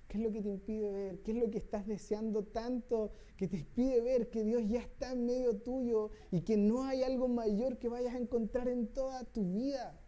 ¿Qué 0.07 0.17
es 0.17 0.23
lo 0.23 0.31
que 0.31 0.41
te 0.41 0.49
impide 0.49 0.91
ver? 0.91 1.19
¿Qué 1.21 1.31
es 1.31 1.37
lo 1.37 1.49
que 1.49 1.57
estás 1.57 1.85
deseando 1.85 2.43
tanto 2.43 3.11
que 3.35 3.47
te 3.47 3.57
impide 3.57 4.01
ver 4.01 4.29
que 4.29 4.43
Dios 4.43 4.63
ya 4.67 4.79
está 4.79 5.11
en 5.11 5.25
medio 5.25 5.57
tuyo 5.57 6.11
y 6.31 6.41
que 6.41 6.55
no 6.57 6.85
hay 6.85 7.03
algo 7.03 7.27
mayor 7.27 7.77
que 7.77 7.89
vayas 7.89 8.15
a 8.15 8.17
encontrar 8.17 8.69
en 8.69 8.87
toda 8.87 9.25
tu 9.25 9.53
vida? 9.53 9.99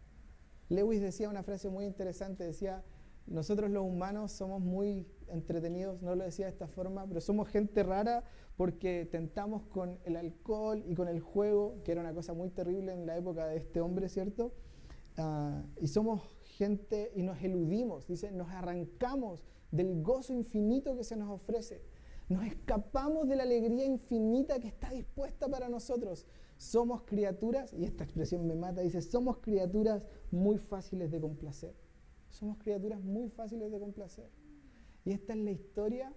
Lewis 0.70 1.00
decía 1.00 1.28
una 1.28 1.42
frase 1.42 1.68
muy 1.68 1.84
interesante, 1.84 2.44
decía, 2.44 2.82
nosotros 3.26 3.70
los 3.70 3.84
humanos 3.84 4.32
somos 4.32 4.60
muy 4.60 5.06
entretenidos, 5.28 6.00
no 6.00 6.14
lo 6.14 6.24
decía 6.24 6.46
de 6.46 6.52
esta 6.52 6.66
forma, 6.66 7.06
pero 7.06 7.20
somos 7.20 7.48
gente 7.48 7.82
rara 7.82 8.24
porque 8.56 9.06
tentamos 9.10 9.62
con 9.66 9.98
el 10.04 10.16
alcohol 10.16 10.82
y 10.86 10.94
con 10.94 11.08
el 11.08 11.20
juego, 11.20 11.82
que 11.84 11.92
era 11.92 12.00
una 12.00 12.14
cosa 12.14 12.32
muy 12.34 12.50
terrible 12.50 12.92
en 12.92 13.06
la 13.06 13.16
época 13.16 13.46
de 13.46 13.56
este 13.56 13.80
hombre, 13.80 14.08
¿cierto? 14.08 14.52
Ah, 15.16 15.62
y 15.80 15.88
somos 15.88 16.22
gente 16.42 17.12
y 17.14 17.22
nos 17.22 17.42
eludimos, 17.42 18.06
dice, 18.06 18.32
nos 18.32 18.48
arrancamos 18.50 19.44
del 19.70 20.02
gozo 20.02 20.32
infinito 20.32 20.96
que 20.96 21.04
se 21.04 21.16
nos 21.16 21.30
ofrece. 21.30 21.82
Nos 22.28 22.44
escapamos 22.44 23.28
de 23.28 23.36
la 23.36 23.42
alegría 23.42 23.84
infinita 23.84 24.60
que 24.60 24.68
está 24.68 24.90
dispuesta 24.90 25.48
para 25.48 25.68
nosotros. 25.68 26.26
Somos 26.56 27.02
criaturas, 27.02 27.72
y 27.72 27.84
esta 27.84 28.04
expresión 28.04 28.46
me 28.46 28.54
mata, 28.54 28.82
dice, 28.82 29.02
somos 29.02 29.38
criaturas 29.38 30.04
muy 30.30 30.58
fáciles 30.58 31.10
de 31.10 31.20
complacer. 31.20 31.74
Somos 32.28 32.58
criaturas 32.58 33.00
muy 33.02 33.28
fáciles 33.30 33.72
de 33.72 33.80
complacer. 33.80 34.30
Y 35.04 35.12
esta 35.12 35.32
es 35.32 35.38
la 35.40 35.50
historia, 35.50 36.14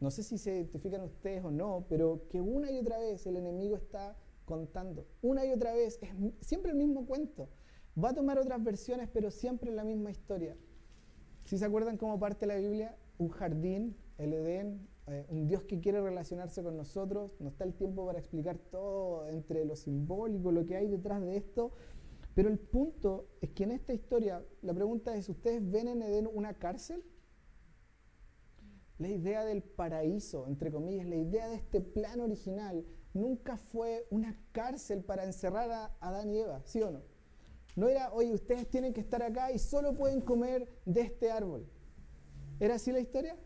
no 0.00 0.10
sé 0.10 0.22
si 0.22 0.36
se 0.36 0.54
identifican 0.54 1.00
ustedes 1.02 1.42
o 1.44 1.50
no, 1.50 1.86
pero 1.88 2.26
que 2.28 2.40
una 2.40 2.70
y 2.70 2.78
otra 2.78 2.98
vez 2.98 3.26
el 3.26 3.36
enemigo 3.36 3.76
está 3.76 4.16
contando. 4.44 5.06
Una 5.22 5.46
y 5.46 5.52
otra 5.52 5.72
vez, 5.72 5.98
es 6.02 6.10
siempre 6.46 6.72
el 6.72 6.76
mismo 6.76 7.06
cuento. 7.06 7.48
Va 8.02 8.10
a 8.10 8.14
tomar 8.14 8.38
otras 8.38 8.62
versiones, 8.62 9.08
pero 9.12 9.30
siempre 9.30 9.70
la 9.70 9.84
misma 9.84 10.10
historia. 10.10 10.56
Si 11.54 11.58
se 11.58 11.66
acuerdan 11.66 11.96
cómo 11.96 12.18
parte 12.18 12.48
la 12.48 12.56
Biblia, 12.56 12.96
un 13.16 13.28
jardín, 13.28 13.96
el 14.18 14.32
Edén, 14.32 14.88
eh, 15.06 15.24
un 15.28 15.46
Dios 15.46 15.62
que 15.62 15.78
quiere 15.78 16.02
relacionarse 16.02 16.64
con 16.64 16.76
nosotros, 16.76 17.36
no 17.38 17.48
está 17.48 17.62
el 17.62 17.74
tiempo 17.74 18.04
para 18.04 18.18
explicar 18.18 18.58
todo 18.58 19.28
entre 19.28 19.64
lo 19.64 19.76
simbólico, 19.76 20.50
lo 20.50 20.66
que 20.66 20.74
hay 20.74 20.88
detrás 20.88 21.22
de 21.22 21.36
esto, 21.36 21.70
pero 22.34 22.48
el 22.48 22.58
punto 22.58 23.28
es 23.40 23.50
que 23.50 23.62
en 23.62 23.70
esta 23.70 23.94
historia, 23.94 24.44
la 24.62 24.74
pregunta 24.74 25.14
es, 25.14 25.28
¿ustedes 25.28 25.70
ven 25.70 25.86
en 25.86 26.02
Edén 26.02 26.26
una 26.26 26.54
cárcel? 26.54 27.04
La 28.98 29.06
idea 29.06 29.44
del 29.44 29.62
paraíso, 29.62 30.48
entre 30.48 30.72
comillas, 30.72 31.06
la 31.06 31.14
idea 31.14 31.46
de 31.46 31.54
este 31.54 31.80
plan 31.80 32.18
original, 32.18 32.84
nunca 33.12 33.58
fue 33.58 34.08
una 34.10 34.36
cárcel 34.50 35.04
para 35.04 35.22
encerrar 35.22 35.70
a 35.70 35.96
Adán 36.00 36.32
y 36.32 36.38
Eva, 36.38 36.62
¿sí 36.64 36.82
o 36.82 36.90
no? 36.90 37.13
No 37.76 37.88
era, 37.88 38.12
oye, 38.12 38.32
ustedes 38.32 38.68
tienen 38.68 38.92
que 38.92 39.00
estar 39.00 39.22
acá 39.22 39.50
y 39.50 39.58
solo 39.58 39.94
pueden 39.94 40.20
comer 40.20 40.68
de 40.84 41.02
este 41.02 41.30
árbol. 41.30 41.66
¿Era 42.60 42.76
así 42.76 42.92
la 42.92 43.00
historia? 43.00 43.36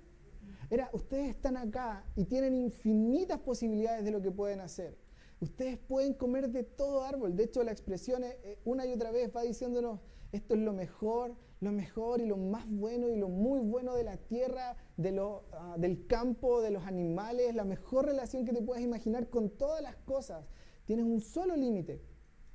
Era, 0.70 0.90
ustedes 0.92 1.30
están 1.30 1.56
acá 1.56 2.04
y 2.14 2.25
tienen 2.25 2.54
infinitas 2.54 3.38
posibilidades 3.38 4.04
de 4.04 4.11
lo 4.11 4.20
que 4.20 4.30
pueden 4.30 4.61
hacer. 4.61 4.99
Ustedes 5.40 5.78
pueden 5.78 6.14
comer 6.14 6.50
de 6.50 6.62
todo 6.62 7.04
árbol. 7.04 7.37
De 7.37 7.44
hecho, 7.44 7.62
la 7.62 7.73
expresión 7.73 8.23
eh, 8.25 8.58
una 8.64 8.85
y 8.85 8.92
otra 8.92 9.11
vez 9.11 9.30
va 9.35 9.42
diciéndonos, 9.42 10.00
esto 10.32 10.54
es 10.54 10.61
lo 10.61 10.75
mejor, 10.75 11.37
lo 11.61 11.73
mejor 11.73 12.20
y 12.20 12.26
lo 12.26 12.37
más 12.37 12.68
bueno 12.68 13.08
y 13.08 13.16
lo 13.16 13.28
muy 13.28 13.61
bueno 13.61 13.94
de 13.94 14.04
la 14.04 14.16
tierra, 14.18 14.76
de 14.97 15.12
lo, 15.12 15.44
ah, 15.52 15.76
del 15.78 16.06
campo, 16.06 16.61
de 16.61 16.70
los 16.70 16.85
animales, 16.85 17.54
la 17.54 17.64
mejor 17.64 18.06
relación 18.06 18.44
que 18.44 18.52
te 18.52 18.61
puedas 18.61 18.82
imaginar 18.82 19.30
con 19.30 19.49
todas 19.49 19.80
las 19.80 19.97
cosas. 19.97 20.44
Tienes 20.85 21.06
un 21.06 21.20
solo 21.20 21.56
límite, 21.56 22.02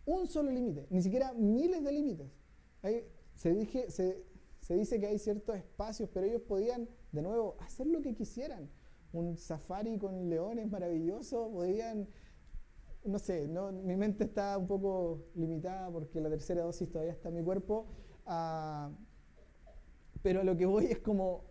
un 0.05 0.27
solo 0.27 0.51
límite, 0.51 0.87
ni 0.89 1.01
siquiera 1.01 1.33
miles 1.33 1.83
de 1.83 1.91
límites. 1.91 2.31
se, 3.35 3.53
dije, 3.53 3.89
se, 3.89 4.23
se 4.59 4.75
dice 4.75 4.99
que 4.99 5.07
hay 5.07 5.19
ciertos 5.19 5.55
espacios, 5.55 6.09
pero 6.13 6.25
ellos 6.25 6.41
podían, 6.41 6.87
de 7.11 7.21
nuevo, 7.21 7.57
hacer 7.59 7.87
lo 7.87 8.01
que 8.01 8.13
quisieran. 8.13 8.69
Un 9.11 9.37
safari 9.37 9.97
con 9.97 10.29
leones 10.29 10.69
maravilloso, 10.69 11.51
podían, 11.51 12.07
no 13.05 13.19
sé, 13.19 13.47
no, 13.47 13.71
mi 13.71 13.95
mente 13.95 14.23
está 14.23 14.57
un 14.57 14.67
poco 14.67 15.25
limitada 15.35 15.91
porque 15.91 16.19
la 16.19 16.29
tercera 16.29 16.63
dosis 16.63 16.89
todavía 16.89 17.13
está 17.13 17.29
en 17.29 17.35
mi 17.35 17.43
cuerpo, 17.43 17.85
uh, 18.25 18.91
pero 20.21 20.41
a 20.41 20.43
lo 20.43 20.55
que 20.55 20.65
voy 20.65 20.85
es 20.85 20.99
como 20.99 21.43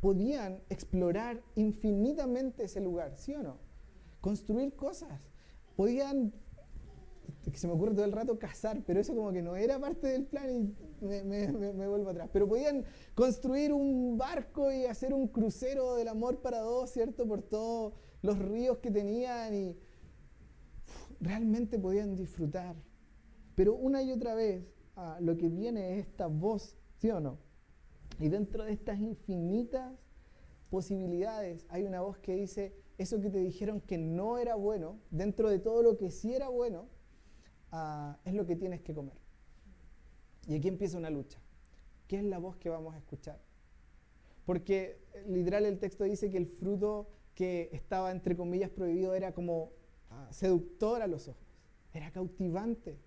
podían 0.00 0.62
explorar 0.68 1.42
infinitamente 1.54 2.64
ese 2.64 2.80
lugar, 2.80 3.16
¿sí 3.16 3.34
o 3.34 3.42
no? 3.42 3.58
Construir 4.20 4.74
cosas, 4.74 5.30
podían 5.76 6.32
que 7.50 7.58
se 7.58 7.66
me 7.66 7.74
ocurre 7.74 7.94
todo 7.94 8.04
el 8.04 8.12
rato 8.12 8.38
cazar, 8.38 8.82
pero 8.86 9.00
eso 9.00 9.14
como 9.14 9.32
que 9.32 9.42
no 9.42 9.56
era 9.56 9.78
parte 9.78 10.08
del 10.08 10.24
plan 10.24 10.50
y 10.50 11.04
me, 11.04 11.52
vuelvo 11.86 12.10
atrás. 12.10 12.28
Pero 12.32 12.48
podían 12.48 12.84
construir 13.14 13.72
un 13.72 14.16
barco 14.16 14.72
y 14.72 14.86
hacer 14.86 15.12
un 15.14 15.28
crucero 15.28 15.94
del 15.94 16.08
amor 16.08 16.40
para 16.40 16.60
dos, 16.60 16.90
¿cierto? 16.90 17.26
Por 17.26 17.42
todos 17.42 17.94
los 18.22 18.38
ríos 18.38 18.78
que 18.78 18.90
tenían 18.90 19.54
y 19.54 19.76
realmente 21.20 21.78
podían 21.78 22.16
disfrutar. 22.16 22.76
Pero 23.54 23.74
una 23.74 24.02
y 24.02 24.10
otra 24.12 24.34
vez 24.34 24.64
ah, 24.96 25.18
lo 25.20 25.36
que 25.36 25.48
viene 25.48 25.98
es 25.98 26.06
esta 26.06 26.26
voz, 26.26 26.76
¿sí 26.98 27.10
o 27.10 27.20
no? 27.20 27.38
Y 28.18 28.28
dentro 28.28 28.64
de 28.64 28.72
estas 28.72 29.00
infinitas 29.00 29.92
posibilidades 30.70 31.66
hay 31.68 31.84
una 31.84 32.00
voz 32.00 32.18
que 32.18 32.34
dice, 32.34 32.74
eso 32.98 33.20
que 33.20 33.30
te 33.30 33.38
dijeron 33.38 33.80
que 33.80 33.98
no 33.98 34.38
era 34.38 34.54
bueno, 34.54 34.98
dentro 35.10 35.50
de 35.50 35.58
todo 35.58 35.82
lo 35.82 35.96
que 35.96 36.10
sí 36.10 36.34
era 36.34 36.48
bueno, 36.48 36.88
es 38.24 38.34
lo 38.34 38.46
que 38.46 38.56
tienes 38.56 38.80
que 38.80 38.94
comer. 38.94 39.16
Y 40.46 40.54
aquí 40.56 40.68
empieza 40.68 40.98
una 40.98 41.10
lucha. 41.10 41.38
¿Qué 42.06 42.18
es 42.18 42.24
la 42.24 42.38
voz 42.38 42.56
que 42.56 42.68
vamos 42.68 42.94
a 42.94 42.98
escuchar? 42.98 43.40
Porque 44.44 44.98
eh, 45.14 45.24
literal 45.28 45.64
el 45.64 45.78
texto 45.78 46.04
dice 46.04 46.30
que 46.30 46.36
el 46.36 46.46
fruto 46.46 47.08
que 47.34 47.70
estaba 47.72 48.12
entre 48.12 48.36
comillas 48.36 48.70
prohibido 48.70 49.14
era 49.14 49.32
como 49.32 49.72
ah, 50.10 50.28
seductor 50.30 51.02
a 51.02 51.06
los 51.06 51.28
ojos, 51.28 51.42
era 51.92 52.10
cautivante. 52.10 52.98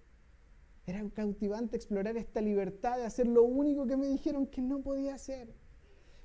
Era 0.86 1.04
cautivante 1.10 1.76
explorar 1.76 2.16
esta 2.16 2.40
libertad 2.40 2.98
de 2.98 3.06
hacer 3.06 3.28
lo 3.28 3.44
único 3.44 3.86
que 3.86 3.98
me 3.98 4.08
dijeron 4.08 4.48
que 4.48 4.62
no 4.62 4.80
podía 4.82 5.16
hacer. 5.16 5.54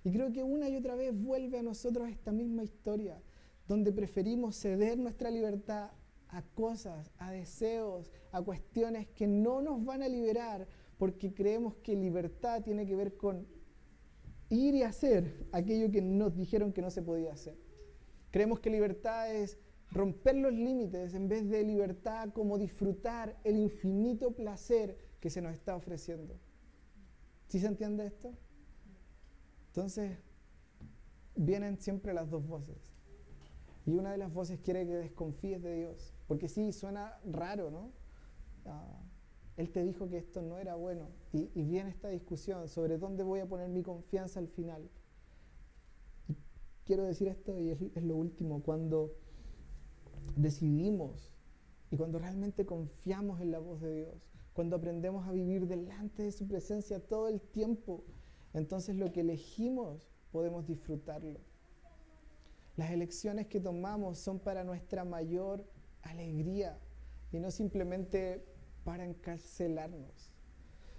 Y 0.04 0.12
creo 0.12 0.32
que 0.32 0.44
una 0.44 0.68
y 0.68 0.76
otra 0.76 0.94
vez 0.94 1.12
vuelve 1.12 1.58
a 1.58 1.62
nosotros 1.62 2.08
esta 2.08 2.30
misma 2.30 2.62
historia, 2.62 3.20
donde 3.66 3.92
preferimos 3.92 4.56
ceder 4.56 4.98
nuestra 4.98 5.30
libertad 5.30 5.90
a 6.32 6.42
cosas, 6.42 7.12
a 7.18 7.30
deseos, 7.30 8.10
a 8.32 8.42
cuestiones 8.42 9.06
que 9.08 9.26
no 9.26 9.62
nos 9.62 9.84
van 9.84 10.02
a 10.02 10.08
liberar 10.08 10.66
porque 10.98 11.32
creemos 11.32 11.74
que 11.76 11.94
libertad 11.94 12.62
tiene 12.62 12.86
que 12.86 12.96
ver 12.96 13.16
con 13.16 13.46
ir 14.48 14.74
y 14.74 14.82
hacer 14.82 15.46
aquello 15.52 15.90
que 15.90 16.00
nos 16.02 16.34
dijeron 16.34 16.72
que 16.72 16.82
no 16.82 16.90
se 16.90 17.02
podía 17.02 17.32
hacer. 17.32 17.56
Creemos 18.30 18.60
que 18.60 18.70
libertad 18.70 19.34
es 19.34 19.58
romper 19.90 20.36
los 20.36 20.52
límites 20.54 21.14
en 21.14 21.28
vez 21.28 21.48
de 21.50 21.64
libertad 21.64 22.30
como 22.32 22.58
disfrutar 22.58 23.38
el 23.44 23.56
infinito 23.56 24.34
placer 24.34 24.96
que 25.20 25.28
se 25.28 25.42
nos 25.42 25.52
está 25.52 25.76
ofreciendo. 25.76 26.38
¿Sí 27.48 27.60
se 27.60 27.66
entiende 27.66 28.06
esto? 28.06 28.32
Entonces, 29.68 30.16
vienen 31.36 31.78
siempre 31.78 32.14
las 32.14 32.30
dos 32.30 32.46
voces. 32.46 32.92
Y 33.84 33.92
una 33.94 34.12
de 34.12 34.18
las 34.18 34.32
voces 34.32 34.60
quiere 34.60 34.86
que 34.86 34.94
desconfíes 34.94 35.62
de 35.62 35.76
Dios. 35.76 36.14
Porque 36.32 36.48
sí, 36.48 36.72
suena 36.72 37.18
raro, 37.26 37.70
¿no? 37.70 37.90
Ah, 38.64 39.02
él 39.58 39.70
te 39.70 39.84
dijo 39.84 40.08
que 40.08 40.16
esto 40.16 40.40
no 40.40 40.56
era 40.56 40.76
bueno. 40.76 41.10
Y, 41.30 41.44
viene 41.62 41.90
esta 41.90 42.08
discusión 42.08 42.68
sobre 42.68 42.96
dónde 42.96 43.22
voy 43.22 43.40
a 43.40 43.46
poner 43.46 43.68
mi 43.68 43.82
confianza 43.82 44.40
al 44.40 44.48
final. 44.48 44.88
quiero 46.86 47.04
decir 47.04 47.28
esto 47.28 47.58
y 47.58 47.68
es, 47.68 48.02
lo 48.02 48.16
último, 48.16 48.62
cuando 48.62 49.14
decidimos 50.34 51.34
y 51.90 51.98
cuando 51.98 52.18
realmente 52.18 52.64
confiamos 52.64 53.42
en 53.42 53.50
la 53.50 53.58
voz 53.58 53.82
de 53.82 53.94
Dios, 53.94 54.14
cuando 54.54 54.76
aprendemos 54.76 55.28
a 55.28 55.32
vivir 55.32 55.66
delante 55.66 56.22
de 56.22 56.32
su 56.32 56.48
presencia 56.48 56.98
todo 56.98 57.28
el 57.28 57.42
tiempo, 57.42 58.04
entonces 58.54 58.96
lo 58.96 59.12
que 59.12 59.20
elegimos 59.20 60.08
podemos 60.30 60.66
disfrutarlo. 60.66 61.40
Las 62.78 62.90
elecciones 62.90 63.48
que 63.48 63.60
tomamos 63.60 64.16
son 64.16 64.38
para 64.38 64.64
nuestra 64.64 65.04
mayor 65.04 65.62
alegría 66.02 66.78
y 67.32 67.38
no 67.38 67.50
simplemente 67.50 68.44
para 68.84 69.04
encarcelarnos. 69.04 70.32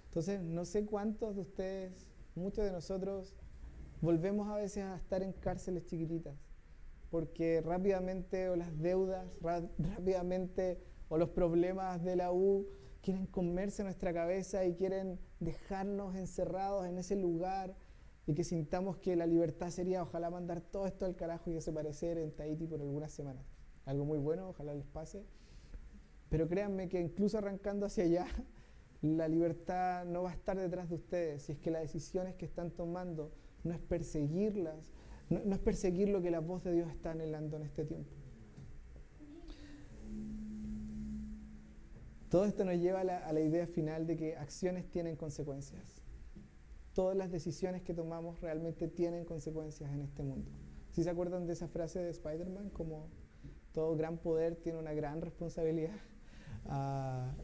Entonces, 0.06 0.42
no 0.42 0.64
sé 0.64 0.86
cuántos 0.86 1.34
de 1.34 1.42
ustedes, 1.42 2.10
muchos 2.34 2.64
de 2.64 2.72
nosotros, 2.72 3.34
volvemos 4.00 4.48
a 4.48 4.56
veces 4.56 4.84
a 4.84 4.96
estar 4.96 5.22
en 5.22 5.32
cárceles 5.32 5.86
chiquititas, 5.86 6.36
porque 7.10 7.60
rápidamente 7.60 8.48
o 8.48 8.56
las 8.56 8.78
deudas, 8.78 9.26
rápidamente 9.78 10.80
o 11.08 11.18
los 11.18 11.30
problemas 11.30 12.02
de 12.02 12.16
la 12.16 12.32
U 12.32 12.66
quieren 13.02 13.26
comerse 13.26 13.82
nuestra 13.82 14.12
cabeza 14.12 14.64
y 14.64 14.74
quieren 14.74 15.20
dejarnos 15.40 16.16
encerrados 16.16 16.86
en 16.86 16.98
ese 16.98 17.16
lugar 17.16 17.76
y 18.26 18.34
que 18.34 18.44
sintamos 18.44 18.96
que 18.96 19.16
la 19.16 19.26
libertad 19.26 19.70
sería 19.70 20.02
ojalá 20.02 20.30
mandar 20.30 20.62
todo 20.62 20.86
esto 20.86 21.04
al 21.04 21.14
carajo 21.14 21.50
y 21.50 21.54
desaparecer 21.54 22.16
en 22.18 22.32
Tahiti 22.32 22.66
por 22.66 22.80
algunas 22.80 23.12
semanas. 23.12 23.53
Algo 23.86 24.04
muy 24.04 24.18
bueno, 24.18 24.48
ojalá 24.48 24.74
les 24.74 24.86
pase. 24.86 25.24
Pero 26.30 26.48
créanme 26.48 26.88
que 26.88 27.00
incluso 27.00 27.38
arrancando 27.38 27.86
hacia 27.86 28.04
allá, 28.04 28.26
la 29.02 29.28
libertad 29.28 30.04
no 30.06 30.22
va 30.22 30.30
a 30.30 30.34
estar 30.34 30.58
detrás 30.58 30.88
de 30.88 30.96
ustedes 30.96 31.42
si 31.42 31.52
es 31.52 31.58
que 31.58 31.70
las 31.70 31.82
decisiones 31.82 32.34
que 32.34 32.44
están 32.44 32.70
tomando 32.70 33.32
no 33.62 33.72
es 33.72 33.80
perseguirlas, 33.80 34.92
no, 35.30 35.54
es 35.54 35.60
perseguir 35.60 36.08
lo 36.08 36.20
que 36.22 36.30
la 36.30 36.40
voz 36.40 36.64
de 36.64 36.72
Dios 36.72 36.90
está 36.90 37.12
anhelando 37.12 37.56
en 37.56 37.62
este 37.62 37.84
tiempo. 37.84 38.10
Todo 42.28 42.46
esto 42.46 42.64
nos 42.64 42.74
lleva 42.76 43.00
a 43.00 43.04
la, 43.04 43.18
a 43.18 43.32
la 43.32 43.40
idea 43.40 43.66
final 43.66 44.06
de 44.06 44.16
que 44.16 44.36
acciones 44.36 44.90
tienen 44.90 45.16
consecuencias. 45.16 46.02
Todas 46.92 47.16
las 47.16 47.30
decisiones 47.30 47.82
que 47.82 47.94
tomamos 47.94 48.40
realmente 48.40 48.88
tienen 48.88 49.24
consecuencias 49.24 49.92
en 49.92 50.00
este 50.00 50.22
mundo. 50.22 50.50
¿Sí 50.90 51.04
se 51.04 51.10
acuerdan 51.10 51.46
de 51.46 51.52
esa 51.52 51.68
frase 51.68 52.00
de 52.00 52.10
Spider-Man? 52.10 52.70
Como 52.70 53.08
todo 53.74 53.96
gran 53.96 54.16
poder 54.16 54.56
tiene 54.56 54.78
una 54.78 54.94
gran 54.94 55.20
responsabilidad. 55.20 55.92
Ah, 56.66 57.34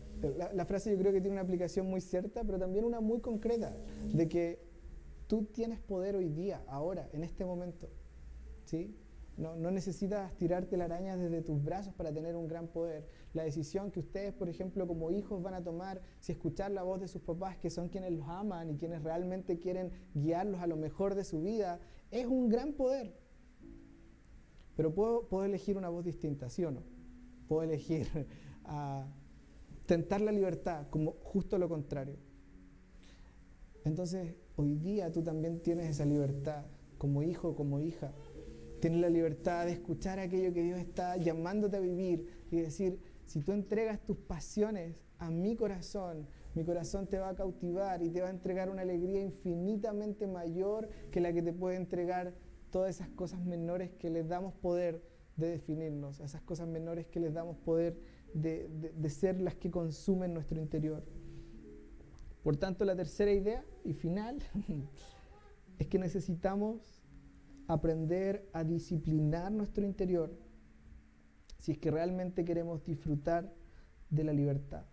la, 0.55 0.65
frase 0.65 0.91
yo 0.91 0.97
creo 0.97 1.13
que 1.13 1.21
tiene 1.21 1.35
una 1.35 1.43
aplicación 1.43 1.87
muy 1.87 2.01
cierta, 2.01 2.43
pero 2.43 2.59
también 2.59 2.87
una 2.87 3.01
muy 3.01 3.21
concreta, 3.21 3.77
de 4.15 4.29
que 4.29 4.63
tú 5.27 5.45
tienes 5.45 5.79
poder 5.79 6.17
hoy 6.17 6.31
día, 6.31 6.63
ahora, 6.67 7.07
en 7.13 7.23
este 7.23 7.45
momento. 7.45 7.91
¿sí? 8.65 8.97
No, 9.37 9.57
no, 9.57 9.71
necesitas 9.71 10.35
tirarte 10.39 10.79
la 10.79 10.85
araña 10.87 11.19
desde 11.19 11.43
tus 11.43 11.63
brazos 11.63 11.93
para 11.93 12.15
tener 12.15 12.35
un 12.35 12.49
gran 12.49 12.69
poder. 12.69 13.07
La 13.35 13.43
decisión 13.43 13.91
que 13.91 14.01
ustedes, 14.01 14.33
por 14.33 14.49
ejemplo, 14.49 14.87
como 14.87 15.11
hijos 15.11 15.43
van 15.43 15.53
a 15.53 15.63
tomar, 15.63 16.01
si 16.19 16.33
escuchar 16.33 16.71
la 16.71 16.83
voz 16.83 17.01
de 17.01 17.09
sus 17.09 17.21
papás, 17.21 17.59
que 17.59 17.69
son 17.69 17.91
quienes 17.91 18.13
los 18.13 18.27
aman 18.27 18.71
y 18.71 18.77
quienes 18.77 19.03
realmente 19.03 19.59
quieren 19.59 19.93
guiarlos 20.15 20.63
a 20.63 20.67
lo 20.67 20.77
mejor 20.77 21.15
de 21.15 21.25
su 21.25 21.43
vida, 21.43 21.79
es 22.11 22.25
un 22.27 22.49
gran 22.49 22.73
poder. 22.73 23.20
Pero 24.81 24.95
puedo, 24.95 25.45
elegir 25.45 25.77
una 25.77 25.91
voz 25.91 26.07
distinta, 26.07 26.49
¿sí 26.49 26.65
o 26.65 26.71
no? 26.71 26.83
Puedo 27.49 27.65
elegir 27.65 28.07
a 28.65 29.07
tentar 29.87 30.23
la 30.23 30.33
libertad 30.33 30.87
como 30.89 31.17
justo 31.23 31.59
lo 31.59 31.69
contrario. 31.69 32.17
Entonces, 33.85 34.37
hoy 34.57 34.77
día 34.77 35.13
tú 35.13 35.23
también 35.23 35.61
tienes 35.61 35.91
esa 35.91 36.07
libertad 36.07 36.65
como 36.97 37.23
hijo, 37.23 37.55
como 37.55 37.79
hija. 37.79 38.15
Tienes 38.81 39.03
la 39.03 39.11
libertad 39.11 39.67
de 39.67 39.73
escuchar 39.73 40.19
aquello 40.19 40.55
que 40.55 40.63
Dios 40.63 40.79
está 40.79 41.19
llamándote 41.19 41.77
a 41.77 41.81
vivir 41.81 42.47
y 42.51 42.63
decir, 42.63 43.01
si 43.27 43.41
tú 43.41 43.53
entregas 43.53 44.03
tus 44.03 44.17
pasiones 44.17 44.97
a 45.19 45.31
mi 45.31 45.57
corazón, 45.57 46.27
mi 46.55 46.65
corazón 46.65 47.07
te 47.07 47.19
va 47.19 47.29
a 47.29 47.35
cautivar 47.35 48.03
y 48.03 48.09
te 48.09 48.23
va 48.23 48.29
a 48.29 48.31
entregar 48.31 48.71
una 48.71 48.81
alegría 48.81 49.21
infinitamente 49.21 50.27
mayor 50.27 50.89
que 51.11 51.21
la 51.21 51.35
que 51.35 51.43
te 51.43 51.53
puede 51.53 51.77
entregar 51.77 52.33
todas 52.71 52.97
esas 52.97 53.09
cosas 53.11 53.41
menores 53.45 53.91
que 53.99 54.11
les 54.11 54.29
damos 54.29 54.55
poder 54.55 55.03
de 55.37 55.49
definirnos, 55.49 56.21
esas 56.21 56.43
cosas 56.43 56.69
menores 56.69 57.07
que 57.07 57.21
les 57.21 57.33
damos 57.33 57.57
poder 57.59 57.99
de, 58.35 59.09
ser 59.09 59.41
las 59.41 59.55
que 59.57 59.71
consumen 59.71 60.35
nuestro 60.35 60.61
interior. 60.61 61.05
Por 62.43 62.57
tanto, 62.57 62.85
la 62.85 62.97
tercera 62.97 63.33
idea 63.33 63.65
y 63.85 63.93
final 63.93 64.39
es 65.79 65.87
que 65.87 65.99
necesitamos 65.99 67.03
aprender 67.67 68.49
a 68.53 68.65
disciplinar 68.65 69.53
nuestro 69.53 69.85
interior 69.85 70.37
si 71.59 71.73
es 71.73 71.79
que 71.79 71.91
realmente 71.91 72.45
queremos 72.45 72.85
disfrutar 72.85 73.53
de 74.09 74.25
la 74.25 74.33
libertad. 74.33 74.87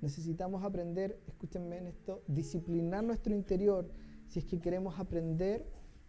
Necesitamos 0.00 0.64
aprender, 0.64 1.20
escúchenme 1.26 1.78
en 1.78 1.86
esto, 1.88 2.22
disciplinar 2.26 3.04
nuestro 3.04 3.34
interior 3.34 3.90
si 4.28 4.40
es 4.40 4.44
que 4.44 4.60
queremos 4.60 4.98
aprender 4.98 5.66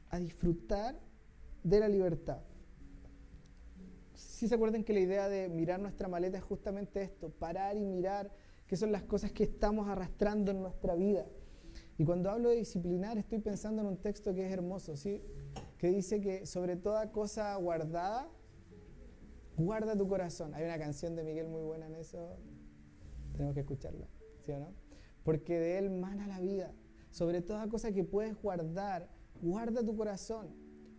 a 0.10 0.20
disfrutar 0.20 1.00
de 1.64 1.80
la 1.80 1.88
libertad. 1.88 2.42
Si 4.14 4.48
se 4.48 4.56
acuerdan 4.56 4.84
que 4.84 4.94
la 4.94 5.00
idea 5.00 5.30
de 5.30 5.50
mirar 5.50 5.80
nuestra 5.80 6.08
maleta 6.08 6.38
es 6.38 6.44
justamente 6.44 7.02
esto, 7.02 7.30
parar 7.30 7.78
y 7.78 7.86
mirar 7.86 8.32
qué 8.68 8.76
son 8.76 8.92
las 8.92 9.04
cosas 9.04 9.32
que 9.32 9.44
estamos 9.44 9.88
arrastrando 9.88 10.52
en 10.52 10.62
nuestra 10.62 10.96
vida. 10.96 11.26
Y 11.98 12.06
cuando 12.06 12.30
hablo 12.30 12.50
de 12.50 12.56
disciplinar 12.56 13.18
estoy 13.18 13.40
pensando 13.40 13.82
en 13.82 13.88
un 13.88 13.98
texto 13.98 14.34
que 14.34 14.46
es 14.46 14.52
hermoso, 14.52 14.96
¿sí? 14.96 15.22
que 15.78 15.88
dice 15.88 16.20
que 16.20 16.46
sobre 16.46 16.76
toda 16.76 17.12
cosa 17.12 17.56
guardada, 17.56 18.30
guarda 19.58 19.98
tu 19.98 20.08
corazón. 20.08 20.54
Hay 20.54 20.66
una 20.66 20.78
canción 20.78 21.16
de 21.16 21.24
Miguel 21.24 21.48
muy 21.48 21.62
buena 21.62 21.88
en 21.88 21.96
eso, 21.96 22.38
tenemos 23.34 23.54
que 23.54 23.62
escucharla, 23.62 24.08
¿sí 24.42 24.52
o 24.52 24.60
no? 24.60 24.74
Porque 25.24 25.60
de 25.60 25.78
él 25.78 25.90
mana 25.90 26.28
la 26.28 26.40
vida. 26.40 26.74
Sobre 27.12 27.42
toda 27.42 27.68
cosa 27.70 27.92
que 27.92 28.04
puedes 28.04 28.36
guardar, 28.42 29.10
guarda 29.42 29.84
tu 29.84 29.96
corazón, 29.96 30.50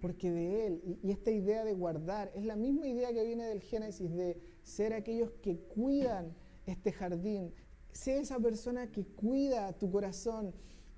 porque 0.01 0.31
de 0.31 0.67
Él, 0.67 0.99
y, 1.03 1.11
esta 1.11 1.31
idea 1.31 1.65
de 1.65 1.75
guardar, 1.75 2.31
es 2.35 2.45
la 2.45 2.57
misma 2.57 2.87
idea 2.87 3.13
que 3.13 3.25
viene 3.25 3.45
del 3.45 3.61
Génesis, 3.61 4.15
de 4.15 4.41
ser 4.63 4.93
aquellos 4.93 5.31
que 5.43 5.59
cuidan 5.59 6.35
este 6.67 6.93
jardín. 6.93 7.53
Sé 7.93 8.19
esa 8.19 8.39
persona 8.39 8.91
que 8.91 9.05
cuida 9.05 9.73
tu 9.73 9.91
corazón, 9.91 10.55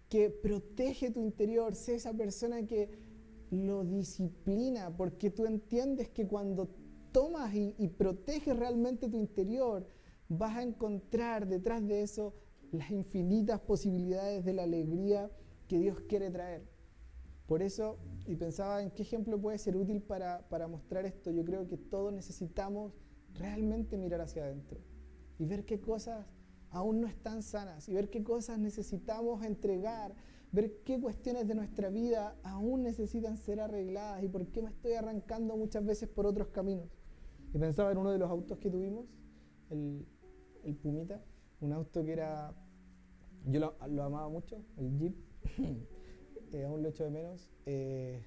que 0.09 0.31
protege 0.31 1.11
tu 1.11 1.21
interior, 1.21 1.75
sé 1.75 1.95
esa 1.95 2.13
persona 2.13 2.67
que 2.67 2.91
lo 3.51 3.85
disciplina, 3.85 4.95
porque 4.97 5.31
tú 5.31 5.47
entiendes 5.47 6.09
que 6.09 6.27
cuando 6.27 6.69
tomas 7.13 7.55
y, 7.55 7.89
proteges 7.89 8.57
realmente 8.57 9.09
tu 9.09 9.19
interior, 9.19 9.87
vas 10.29 10.57
a 10.57 10.63
encontrar 10.63 11.47
detrás 11.47 11.87
de 11.87 12.03
eso 12.03 12.35
las 12.73 12.91
infinitas 12.91 13.61
posibilidades 13.61 14.45
de 14.45 14.55
la 14.55 14.63
alegría 14.63 15.31
que 15.69 15.79
Dios 15.79 16.01
quiere 16.09 16.31
traer. 16.31 16.72
Por 17.53 17.61
eso, 17.63 17.99
y 18.27 18.35
pensaba 18.35 18.83
en 18.83 18.91
qué 18.93 19.03
ejemplo 19.03 19.39
puede 19.39 19.59
ser 19.59 19.77
útil 19.77 20.01
para, 20.01 20.43
mostrar 20.71 21.05
esto, 21.05 21.31
yo 21.31 21.45
creo 21.45 21.69
que 21.69 21.77
todos 21.77 22.11
necesitamos 22.11 22.95
realmente 23.35 23.99
mirar 23.99 24.23
hacia 24.23 24.45
adentro 24.45 24.81
y 25.39 25.45
ver 25.45 25.67
qué 25.67 25.79
cosas 25.79 26.27
aún 26.71 27.03
no 27.03 27.09
están 27.09 27.43
sanas 27.43 27.91
y 27.91 27.93
ver 27.93 28.09
qué 28.09 28.25
cosas 28.25 28.59
necesitamos 28.59 29.45
entregar, 29.45 30.15
ver 30.51 30.79
qué 30.83 30.99
cuestiones 30.99 31.47
de 31.47 31.55
nuestra 31.55 31.91
vida 31.91 32.39
aún 32.43 32.85
necesitan 32.85 33.37
ser 33.37 33.61
arregladas 33.61 34.25
y 34.25 34.29
por 34.29 34.47
qué 34.47 34.63
me 34.63 34.71
estoy 34.71 34.95
arrancando 34.95 35.55
muchas 35.55 35.85
veces 35.85 36.09
por 36.09 36.25
otros 36.25 36.49
caminos. 36.49 36.89
Y 37.53 37.59
pensaba 37.59 37.93
en 37.93 37.99
uno 37.99 38.13
de 38.13 38.19
los 38.19 38.31
autos 38.31 38.57
que 38.57 38.71
tuvimos, 38.71 39.05
el, 39.69 40.07
Pumita, 40.83 41.23
un 41.61 41.75
auto 41.75 42.03
que 42.03 42.13
era, 42.15 42.55
yo 43.45 43.61
lo, 43.61 43.77
lo 43.89 44.05
amaba 44.05 44.31
mucho, 44.31 44.65
el 44.79 44.99
Jeep. 44.99 45.17
Eh, 46.53 46.65
aún 46.65 46.83
lo 46.83 46.91
de 46.91 47.11
menos. 47.11 47.51
Eh, 47.67 48.23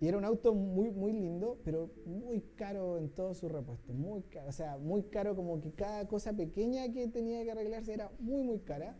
y 0.00 0.06
era 0.06 0.16
un 0.16 0.24
auto 0.24 0.54
muy, 0.54 0.92
muy 0.92 1.12
lindo, 1.12 1.58
pero 1.64 1.90
muy 2.06 2.40
caro 2.54 2.98
en 2.98 3.08
todos 3.08 3.38
sus 3.38 3.50
repuestos, 3.50 3.96
muy 3.96 4.22
caro, 4.22 4.48
o 4.48 4.52
sea, 4.52 4.78
muy 4.78 5.02
caro 5.04 5.34
como 5.34 5.60
que 5.60 5.72
cada 5.72 6.06
cosa 6.06 6.32
pequeña 6.34 6.92
que 6.92 7.08
tenía 7.08 7.42
que 7.42 7.50
arreglarse 7.50 7.94
era 7.94 8.12
muy, 8.20 8.44
muy 8.44 8.60
cara. 8.60 8.96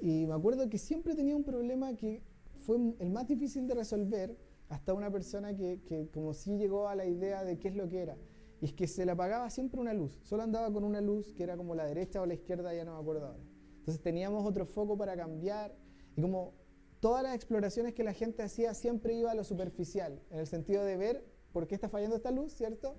Y 0.00 0.26
me 0.26 0.32
acuerdo 0.32 0.70
que 0.70 0.78
siempre 0.78 1.14
tenía 1.14 1.36
un 1.36 1.44
problema 1.44 1.94
que 1.96 2.22
fue 2.54 2.78
el 2.98 3.10
más 3.10 3.28
difícil 3.28 3.66
de 3.66 3.74
resolver 3.74 4.38
hasta 4.70 4.94
una 4.94 5.10
persona 5.10 5.54
que, 5.54 5.82
que 5.84 6.08
como 6.08 6.32
si 6.32 6.56
llegó 6.56 6.88
a 6.88 6.94
la 6.94 7.04
idea 7.04 7.44
de 7.44 7.58
qué 7.58 7.68
es 7.68 7.76
lo 7.76 7.88
que 7.90 8.00
era. 8.00 8.16
Y 8.62 8.66
es 8.66 8.72
que 8.72 8.86
se 8.86 9.04
le 9.04 9.12
apagaba 9.12 9.50
siempre 9.50 9.80
una 9.80 9.92
luz, 9.92 10.18
solo 10.22 10.44
andaba 10.44 10.72
con 10.72 10.84
una 10.84 11.02
luz 11.02 11.34
que 11.34 11.42
era 11.42 11.58
como 11.58 11.74
la 11.74 11.84
derecha 11.84 12.22
o 12.22 12.26
la 12.26 12.34
izquierda, 12.34 12.72
ya 12.72 12.84
no 12.86 12.94
me 12.94 13.00
acuerdo 13.00 13.26
ahora. 13.26 13.44
Entonces 13.80 14.00
teníamos 14.00 14.46
otro 14.46 14.64
foco 14.64 14.96
para 14.96 15.14
cambiar 15.16 15.76
y 16.16 16.22
como 16.22 16.61
todas 17.02 17.24
las 17.24 17.34
exploraciones 17.34 17.94
que 17.94 18.04
la 18.04 18.12
gente 18.12 18.44
hacía 18.44 18.74
siempre 18.74 19.14
iba 19.14 19.32
a 19.32 19.34
lo 19.34 19.42
superficial, 19.42 20.22
en 20.30 20.38
el 20.38 20.46
sentido 20.46 20.84
de 20.84 20.96
ver 20.96 21.26
por 21.52 21.66
qué 21.66 21.74
está 21.74 21.88
fallando 21.88 22.14
esta 22.14 22.30
luz, 22.30 22.54
¿cierto? 22.54 22.94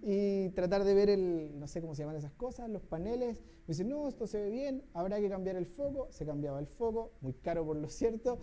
Y 0.00 0.50
tratar 0.50 0.84
de 0.84 0.94
ver 0.94 1.10
el, 1.10 1.58
no 1.58 1.66
sé 1.66 1.80
cómo 1.80 1.96
se 1.96 2.02
llaman 2.02 2.14
esas 2.14 2.32
cosas, 2.34 2.70
los 2.70 2.84
paneles. 2.84 3.42
Me 3.66 3.72
dicen, 3.74 3.88
no, 3.88 4.06
esto 4.06 4.28
se 4.28 4.40
ve 4.40 4.50
bien, 4.50 4.84
habrá 4.94 5.18
que 5.18 5.28
cambiar 5.28 5.56
el 5.56 5.66
foco. 5.66 6.06
Se 6.12 6.24
cambiaba 6.24 6.60
el 6.60 6.68
foco, 6.68 7.10
muy 7.20 7.34
caro 7.34 7.66
por 7.66 7.76
lo 7.76 7.88
cierto. 7.88 8.38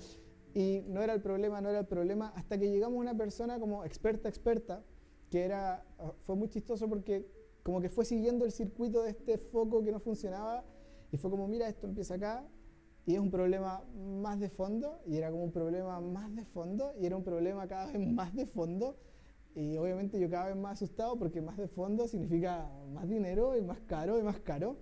Y 0.53 0.83
no 0.89 1.01
era 1.01 1.13
el 1.13 1.21
problema, 1.21 1.61
no 1.61 1.69
era 1.69 1.79
el 1.79 1.87
problema, 1.87 2.33
hasta 2.35 2.57
que 2.57 2.69
llegamos 2.69 2.97
a 2.97 2.99
una 2.99 3.15
persona 3.15 3.57
como 3.57 3.85
experta, 3.85 4.27
experta, 4.27 4.83
que 5.29 5.45
era, 5.45 5.85
ah, 5.97 6.11
fue 6.23 6.35
muy 6.35 6.49
chistoso 6.49 6.89
porque 6.89 7.25
como 7.63 7.79
que 7.79 7.87
fue 7.87 8.03
siguiendo 8.03 8.43
el 8.43 8.51
circuito 8.51 9.01
de 9.01 9.11
este 9.11 9.37
foco 9.37 9.81
que 9.81 9.93
no 9.93 10.01
funcionaba 10.01 10.65
y 11.09 11.15
fue 11.15 11.31
como, 11.31 11.47
mira, 11.47 11.69
esto 11.69 11.87
empieza 11.87 12.15
acá, 12.15 12.45
y 13.05 13.13
es 13.13 13.19
un 13.19 13.29
problema 13.29 13.83
más 14.21 14.39
de 14.39 14.49
fondo, 14.49 14.99
y 15.05 15.17
era 15.17 15.29
como 15.29 15.43
un 15.43 15.51
problema 15.51 15.99
más 16.01 16.35
de 16.35 16.43
fondo, 16.45 16.93
y 16.99 17.05
era 17.05 17.15
un 17.15 17.23
problema 17.23 17.67
cada 17.67 17.91
vez 17.91 17.99
más 17.99 18.33
de 18.35 18.45
fondo, 18.47 18.97
y 19.53 19.77
obviamente 19.77 20.19
yo 20.19 20.29
cada 20.29 20.47
vez 20.47 20.57
más 20.57 20.73
asustado 20.73 21.17
porque 21.17 21.41
más 21.41 21.57
de 21.57 21.67
fondo 21.67 22.07
significa 22.07 22.69
más 22.91 23.07
dinero 23.07 23.55
y 23.55 23.61
más 23.61 23.79
caro 23.81 24.19
y 24.19 24.23
más 24.23 24.39
caro, 24.39 24.77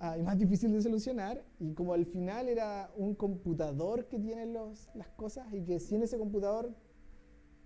ah, 0.00 0.18
y 0.18 0.22
más 0.22 0.38
difícil 0.38 0.72
de 0.72 0.82
solucionar, 0.82 1.44
y 1.60 1.72
como 1.74 1.94
al 1.94 2.04
final 2.04 2.48
era 2.48 2.90
un 2.96 3.14
computador 3.14 4.08
que 4.08 4.18
tiene 4.18 4.46
los, 4.46 4.90
las 4.94 5.08
cosas, 5.10 5.52
y 5.54 5.62
que 5.62 5.78
sin 5.78 6.02
ese 6.02 6.18
computador 6.18 6.74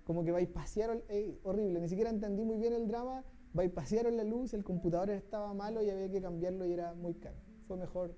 como 0.04 0.22
que 0.24 0.30
bypasearon, 0.30 1.02
hey, 1.08 1.40
horrible, 1.42 1.80
ni 1.80 1.88
siquiera 1.88 2.10
entendí 2.10 2.44
muy 2.44 2.58
bien 2.58 2.74
el 2.74 2.86
drama, 2.86 3.24
bypasearon 3.54 4.16
la 4.16 4.24
luz, 4.24 4.52
el 4.52 4.62
computador 4.62 5.10
estaba 5.10 5.52
malo 5.54 5.82
y 5.82 5.90
había 5.90 6.10
que 6.10 6.20
cambiarlo 6.20 6.66
y 6.66 6.72
era 6.72 6.94
muy 6.94 7.14
caro. 7.14 7.38
Fue 7.66 7.76
mejor 7.76 8.14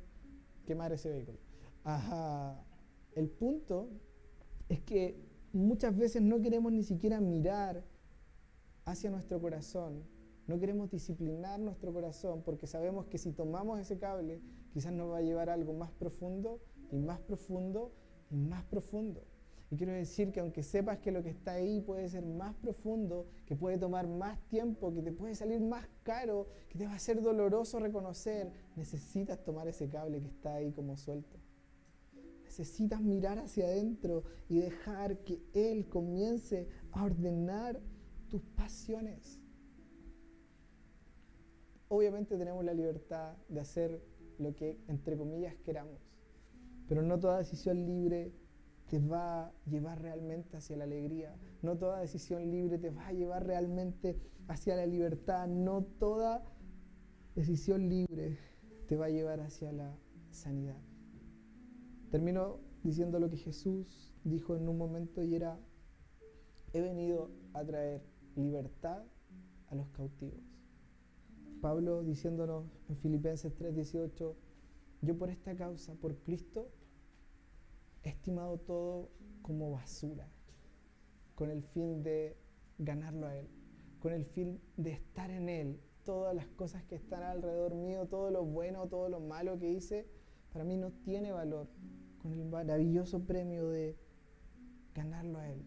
quemar 0.66 0.92
ese 0.92 1.08
vehículo. 1.08 1.47
Ajá. 1.84 2.64
El 3.14 3.28
punto 3.28 3.88
es 4.68 4.80
que 4.80 5.16
muchas 5.52 5.96
veces 5.96 6.22
no 6.22 6.40
queremos 6.40 6.72
ni 6.72 6.82
siquiera 6.82 7.20
mirar 7.20 7.84
hacia 8.84 9.10
nuestro 9.10 9.40
corazón, 9.40 10.04
no 10.46 10.58
queremos 10.58 10.90
disciplinar 10.90 11.60
nuestro 11.60 11.92
corazón 11.92 12.42
porque 12.42 12.66
sabemos 12.66 13.06
que 13.06 13.18
si 13.18 13.32
tomamos 13.32 13.78
ese 13.80 13.98
cable 13.98 14.40
quizás 14.72 14.92
nos 14.92 15.10
va 15.10 15.18
a 15.18 15.22
llevar 15.22 15.50
a 15.50 15.54
algo 15.54 15.74
más 15.74 15.90
profundo 15.92 16.60
y 16.90 16.96
más 16.98 17.20
profundo 17.20 17.92
y 18.30 18.36
más 18.36 18.64
profundo. 18.64 19.24
Y 19.70 19.76
quiero 19.76 19.92
decir 19.92 20.32
que 20.32 20.40
aunque 20.40 20.62
sepas 20.62 20.98
que 20.98 21.12
lo 21.12 21.22
que 21.22 21.28
está 21.28 21.52
ahí 21.52 21.82
puede 21.82 22.08
ser 22.08 22.24
más 22.24 22.54
profundo, 22.54 23.26
que 23.44 23.54
puede 23.54 23.76
tomar 23.76 24.06
más 24.06 24.40
tiempo, 24.48 24.94
que 24.94 25.02
te 25.02 25.12
puede 25.12 25.34
salir 25.34 25.60
más 25.60 25.86
caro, 26.02 26.46
que 26.70 26.78
te 26.78 26.86
va 26.86 26.94
a 26.94 26.98
ser 26.98 27.20
doloroso 27.20 27.78
reconocer, 27.78 28.50
necesitas 28.76 29.44
tomar 29.44 29.68
ese 29.68 29.88
cable 29.90 30.20
que 30.20 30.28
está 30.28 30.54
ahí 30.54 30.72
como 30.72 30.96
suelto. 30.96 31.36
Necesitas 32.58 33.00
mirar 33.00 33.38
hacia 33.38 33.66
adentro 33.66 34.24
y 34.48 34.58
dejar 34.58 35.18
que 35.18 35.40
Él 35.52 35.88
comience 35.88 36.68
a 36.90 37.04
ordenar 37.04 37.80
tus 38.28 38.42
pasiones. 38.42 39.40
Obviamente 41.86 42.36
tenemos 42.36 42.64
la 42.64 42.74
libertad 42.74 43.36
de 43.48 43.60
hacer 43.60 44.04
lo 44.38 44.56
que, 44.56 44.80
entre 44.88 45.16
comillas, 45.16 45.54
queramos, 45.64 46.00
pero 46.88 47.00
no 47.02 47.20
toda 47.20 47.38
decisión 47.38 47.86
libre 47.86 48.34
te 48.88 48.98
va 48.98 49.46
a 49.46 49.52
llevar 49.66 50.02
realmente 50.02 50.56
hacia 50.56 50.76
la 50.76 50.84
alegría. 50.84 51.36
No 51.62 51.78
toda 51.78 52.00
decisión 52.00 52.50
libre 52.50 52.78
te 52.78 52.90
va 52.90 53.06
a 53.06 53.12
llevar 53.12 53.46
realmente 53.46 54.18
hacia 54.48 54.74
la 54.74 54.86
libertad. 54.86 55.46
No 55.46 55.84
toda 55.84 56.42
decisión 57.36 57.88
libre 57.88 58.36
te 58.88 58.96
va 58.96 59.06
a 59.06 59.10
llevar 59.10 59.40
hacia 59.40 59.70
la 59.70 59.96
sanidad. 60.30 60.87
Termino 62.10 62.60
diciendo 62.82 63.18
lo 63.20 63.28
que 63.28 63.36
Jesús 63.36 64.14
dijo 64.24 64.56
en 64.56 64.68
un 64.68 64.78
momento 64.78 65.22
y 65.22 65.34
era, 65.34 65.58
he 66.72 66.80
venido 66.80 67.30
a 67.52 67.64
traer 67.64 68.02
libertad 68.34 69.04
a 69.68 69.74
los 69.74 69.88
cautivos. 69.90 70.40
Pablo 71.60 72.02
diciéndonos 72.04 72.64
en 72.88 72.96
Filipenses 72.96 73.54
3:18, 73.54 74.36
yo 75.02 75.18
por 75.18 75.28
esta 75.28 75.54
causa, 75.54 75.94
por 75.94 76.16
Cristo, 76.16 76.70
he 78.04 78.10
estimado 78.10 78.58
todo 78.58 79.10
como 79.42 79.70
basura, 79.70 80.28
con 81.34 81.50
el 81.50 81.62
fin 81.62 82.02
de 82.02 82.36
ganarlo 82.78 83.26
a 83.26 83.36
Él, 83.36 83.48
con 84.00 84.12
el 84.12 84.24
fin 84.24 84.60
de 84.76 84.92
estar 84.92 85.30
en 85.30 85.48
Él. 85.48 85.80
Todas 86.04 86.34
las 86.34 86.46
cosas 86.48 86.84
que 86.84 86.94
están 86.94 87.22
alrededor 87.22 87.74
mío, 87.74 88.06
todo 88.06 88.30
lo 88.30 88.44
bueno, 88.44 88.88
todo 88.88 89.08
lo 89.08 89.20
malo 89.20 89.58
que 89.58 89.70
hice, 89.70 90.06
para 90.52 90.64
mí 90.64 90.76
no 90.76 90.90
tiene 91.04 91.32
valor, 91.32 91.68
con 92.18 92.32
el 92.32 92.44
maravilloso 92.44 93.24
premio 93.24 93.68
de 93.68 93.96
ganarlo 94.94 95.38
a 95.38 95.48
Él. 95.48 95.62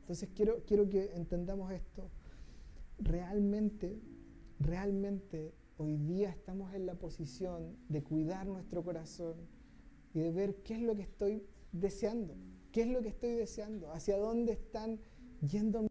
Entonces 0.00 0.28
quiero, 0.34 0.62
quiero 0.66 0.88
que 0.88 1.14
entendamos 1.14 1.72
esto. 1.72 2.10
Realmente, 2.98 4.00
realmente 4.58 5.54
hoy 5.76 5.96
día 5.96 6.30
estamos 6.30 6.74
en 6.74 6.86
la 6.86 6.94
posición 6.94 7.76
de 7.88 8.02
cuidar 8.02 8.46
nuestro 8.46 8.82
corazón 8.82 9.36
y 10.14 10.20
de 10.20 10.30
ver 10.30 10.56
qué 10.62 10.74
es 10.74 10.82
lo 10.82 10.94
que 10.94 11.02
estoy 11.02 11.42
deseando? 11.72 12.36
¿Qué 12.70 12.82
es 12.82 12.88
lo 12.88 13.02
que 13.02 13.08
estoy 13.08 13.34
deseando? 13.34 13.90
¿Hacia 13.92 14.18
dónde 14.18 14.52
están 14.52 15.00
yendo 15.40 15.82
mis 15.82 15.90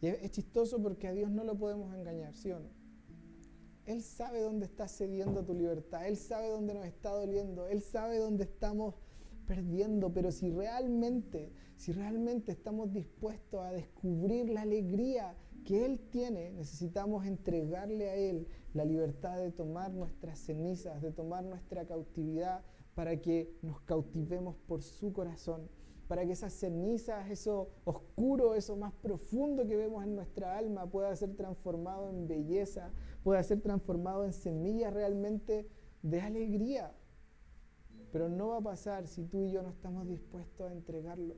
deseos? 0.00 0.22
Es 0.22 0.30
chistoso 0.30 0.80
porque 0.82 1.08
a 1.08 1.12
Dios 1.12 1.30
no 1.30 1.44
lo 1.44 1.58
podemos 1.58 1.94
engañar, 1.94 2.34
¿sí 2.34 2.50
o 2.50 2.60
no? 2.60 2.79
Él 3.90 4.02
sabe 4.02 4.40
dónde 4.40 4.66
está 4.66 4.86
cediendo 4.86 5.44
tu 5.44 5.52
libertad, 5.52 6.06
Él 6.06 6.16
sabe 6.16 6.48
dónde 6.48 6.74
nos 6.74 6.86
está 6.86 7.10
doliendo, 7.10 7.66
Él 7.66 7.82
sabe 7.82 8.18
dónde 8.18 8.44
estamos 8.44 8.94
perdiendo, 9.46 10.12
pero 10.12 10.30
si 10.30 10.48
realmente, 10.50 11.52
si 11.76 11.90
realmente 11.90 12.52
estamos 12.52 12.92
dispuestos 12.92 13.60
a 13.60 13.72
descubrir 13.72 14.48
la 14.48 14.62
alegría 14.62 15.34
que 15.64 15.84
Él 15.84 15.98
tiene, 16.10 16.52
necesitamos 16.52 17.26
entregarle 17.26 18.10
a 18.10 18.14
Él 18.14 18.46
la 18.74 18.84
libertad 18.84 19.38
de 19.38 19.50
tomar 19.50 19.92
nuestras 19.92 20.38
cenizas, 20.38 21.02
de 21.02 21.10
tomar 21.10 21.42
nuestra 21.42 21.84
cautividad, 21.84 22.62
para 22.94 23.20
que 23.20 23.56
nos 23.62 23.80
cautivemos 23.80 24.56
por 24.68 24.82
su 24.82 25.12
corazón, 25.12 25.68
para 26.06 26.26
que 26.26 26.32
esas 26.32 26.52
cenizas, 26.52 27.30
eso 27.30 27.70
oscuro, 27.84 28.54
eso 28.54 28.76
más 28.76 28.92
profundo 28.92 29.66
que 29.66 29.76
vemos 29.76 30.04
en 30.04 30.14
nuestra 30.14 30.58
alma 30.58 30.90
pueda 30.90 31.14
ser 31.16 31.34
transformado 31.34 32.08
en 32.10 32.26
belleza, 32.26 32.92
pueda 33.22 33.42
ser 33.42 33.60
transformado 33.60 34.24
en 34.24 34.32
semillas 34.32 34.92
realmente 34.92 35.68
de 36.02 36.20
alegría. 36.20 36.92
Pero 38.12 38.28
no 38.28 38.48
va 38.48 38.58
a 38.58 38.62
pasar 38.62 39.06
si 39.06 39.24
tú 39.24 39.44
y 39.44 39.52
yo 39.52 39.62
no 39.62 39.70
estamos 39.70 40.08
dispuestos 40.08 40.70
a 40.70 40.72
entregarlo. 40.72 41.36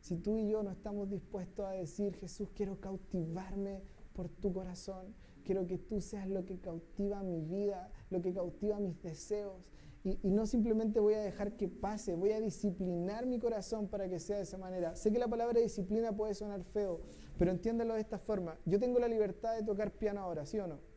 Si 0.00 0.16
tú 0.16 0.36
y 0.36 0.48
yo 0.48 0.62
no 0.62 0.70
estamos 0.70 1.08
dispuestos 1.10 1.66
a 1.66 1.70
decir, 1.70 2.14
Jesús, 2.16 2.50
quiero 2.54 2.80
cautivarme 2.80 3.82
por 4.12 4.28
tu 4.28 4.52
corazón. 4.52 5.14
Quiero 5.44 5.66
que 5.66 5.78
tú 5.78 6.00
seas 6.00 6.28
lo 6.28 6.44
que 6.44 6.58
cautiva 6.58 7.22
mi 7.22 7.40
vida, 7.40 7.90
lo 8.10 8.22
que 8.22 8.32
cautiva 8.32 8.80
mis 8.80 9.00
deseos. 9.02 9.56
Y, 10.02 10.18
no 10.30 10.46
simplemente 10.46 11.00
voy 11.00 11.14
a 11.14 11.20
dejar 11.20 11.56
que 11.56 11.68
pase, 11.68 12.14
voy 12.14 12.32
a 12.32 12.40
disciplinar 12.40 13.24
mi 13.24 13.38
corazón 13.38 13.88
para 13.88 14.06
que 14.06 14.18
sea 14.18 14.36
de 14.36 14.42
esa 14.42 14.58
manera. 14.58 14.94
Sé 14.96 15.10
que 15.10 15.18
la 15.18 15.28
palabra 15.28 15.60
disciplina 15.60 16.14
puede 16.14 16.34
sonar 16.34 16.62
feo, 16.62 17.00
pero 17.38 17.50
entiéndelo 17.50 17.94
de 17.94 18.00
esta 18.00 18.18
forma. 18.18 18.58
Yo 18.66 18.78
tengo 18.78 18.98
la 18.98 19.08
libertad 19.08 19.56
de 19.56 19.62
tocar 19.62 19.92
piano 19.92 20.20
ahora, 20.20 20.44
¿sí 20.44 20.58
o 20.58 20.66
no? 20.66 20.93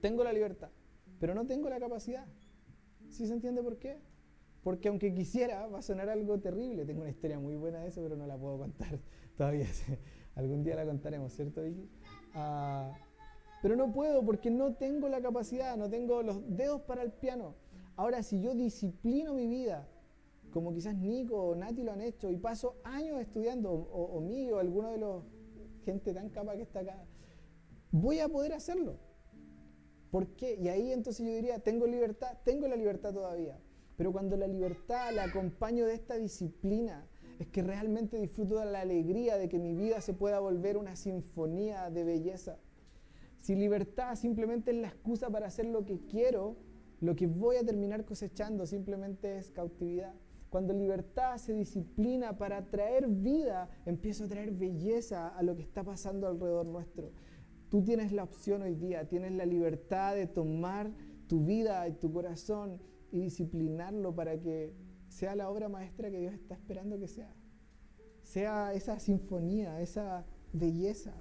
Tengo 0.00 0.24
la 0.24 0.32
libertad, 0.32 0.70
pero 1.18 1.34
no 1.34 1.46
tengo 1.46 1.68
la 1.68 1.78
capacidad. 1.78 2.26
¿Sí 3.08 3.26
se 3.26 3.32
entiende 3.32 3.62
por 3.62 3.78
qué? 3.78 3.98
Porque 4.62 4.88
aunque 4.88 5.14
quisiera, 5.14 5.66
va 5.66 5.78
a 5.78 5.82
sonar 5.82 6.08
algo 6.08 6.38
terrible. 6.38 6.84
Tengo 6.84 7.00
una 7.00 7.10
historia 7.10 7.38
muy 7.38 7.56
buena 7.56 7.80
de 7.80 7.88
eso, 7.88 8.02
pero 8.02 8.16
no 8.16 8.26
la 8.26 8.36
puedo 8.36 8.58
contar 8.58 8.98
todavía. 9.36 9.66
Algún 10.34 10.62
día 10.62 10.76
la 10.76 10.84
contaremos, 10.84 11.32
¿cierto, 11.32 11.62
Vicky? 11.62 11.88
Ah, 12.34 12.92
pero 13.62 13.76
no 13.76 13.92
puedo 13.92 14.24
porque 14.24 14.50
no 14.50 14.74
tengo 14.74 15.08
la 15.08 15.20
capacidad, 15.20 15.76
no 15.76 15.90
tengo 15.90 16.22
los 16.22 16.56
dedos 16.56 16.82
para 16.82 17.02
el 17.02 17.12
piano. 17.12 17.54
Ahora, 17.96 18.22
si 18.22 18.40
yo 18.40 18.54
disciplino 18.54 19.34
mi 19.34 19.48
vida, 19.48 19.88
como 20.52 20.72
quizás 20.72 20.94
Nico 20.94 21.42
o 21.42 21.54
Nati 21.56 21.82
lo 21.82 21.92
han 21.92 22.00
hecho, 22.00 22.30
y 22.30 22.36
paso 22.36 22.76
años 22.84 23.20
estudiando, 23.20 23.72
o, 23.72 24.20
mí 24.20 24.50
o 24.52 24.58
alguno 24.58 24.90
de 24.90 24.98
los 24.98 25.24
gente 25.84 26.14
tan 26.14 26.28
capaz 26.28 26.56
que 26.56 26.62
está 26.62 26.80
acá, 26.80 27.04
voy 27.90 28.20
a 28.20 28.28
poder 28.28 28.52
hacerlo. 28.52 28.98
¿Por 30.10 30.28
qué? 30.36 30.54
Y 30.54 30.68
ahí 30.68 30.92
entonces 30.92 31.26
yo 31.26 31.32
diría, 31.32 31.58
tengo 31.58 31.86
libertad, 31.86 32.38
tengo 32.44 32.66
la 32.66 32.76
libertad 32.76 33.12
todavía. 33.12 33.58
Pero 33.96 34.12
cuando 34.12 34.36
la 34.36 34.46
libertad 34.46 35.12
la 35.12 35.24
acompaño 35.24 35.84
de 35.86 35.94
esta 35.94 36.16
disciplina, 36.16 37.06
es 37.38 37.46
que 37.48 37.62
realmente 37.62 38.16
disfruto 38.16 38.58
de 38.58 38.66
la 38.66 38.80
alegría 38.80 39.36
de 39.36 39.48
que 39.48 39.58
mi 39.58 39.74
vida 39.74 40.00
se 40.00 40.14
pueda 40.14 40.40
volver 40.40 40.76
una 40.76 40.96
sinfonía 40.96 41.90
de 41.90 42.04
belleza. 42.04 42.58
Si 43.40 43.54
libertad 43.54 44.16
simplemente 44.16 44.72
es 44.72 44.78
la 44.78 44.88
excusa 44.88 45.30
para 45.30 45.46
hacer 45.46 45.66
lo 45.66 45.84
que 45.84 46.00
quiero, 46.06 46.56
lo 47.00 47.14
que 47.14 47.26
voy 47.26 47.56
a 47.56 47.64
terminar 47.64 48.04
cosechando 48.04 48.66
simplemente 48.66 49.38
es 49.38 49.50
cautividad. 49.50 50.14
Cuando 50.50 50.72
libertad 50.72 51.36
se 51.36 51.52
disciplina 51.52 52.38
para 52.38 52.70
traer 52.70 53.06
vida, 53.06 53.68
empiezo 53.84 54.24
a 54.24 54.28
traer 54.28 54.50
belleza 54.52 55.28
a 55.28 55.42
lo 55.42 55.54
que 55.54 55.62
está 55.62 55.84
pasando 55.84 56.26
alrededor 56.26 56.66
nuestro. 56.66 57.12
Tú 57.70 57.82
tienes 57.82 58.12
la 58.12 58.24
opción 58.24 58.62
hoy 58.62 58.74
día, 58.74 59.08
tienes 59.08 59.32
la 59.32 59.44
libertad 59.44 60.14
de 60.14 60.26
tomar 60.26 60.90
tu 61.26 61.44
vida 61.44 61.86
y 61.86 61.92
tu 61.92 62.10
corazón 62.12 62.80
y 63.10 63.20
disciplinarlo 63.20 64.14
para 64.14 64.40
que 64.40 64.74
sea 65.08 65.34
la 65.34 65.50
obra 65.50 65.68
maestra 65.68 66.10
que 66.10 66.18
Dios 66.20 66.34
está 66.34 66.54
esperando 66.54 66.98
que 66.98 67.08
sea. 67.08 67.34
Sea 68.22 68.72
esa 68.72 68.98
sinfonía, 69.00 69.80
esa 69.80 70.24
belleza 70.52 71.14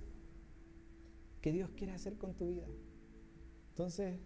que 1.41 1.51
Dios 1.51 1.69
quiere 1.71 1.93
hacer 1.93 2.17
con 2.17 2.33
tu 2.33 2.47
vida. 2.47 2.65
Entonces, 3.69 4.19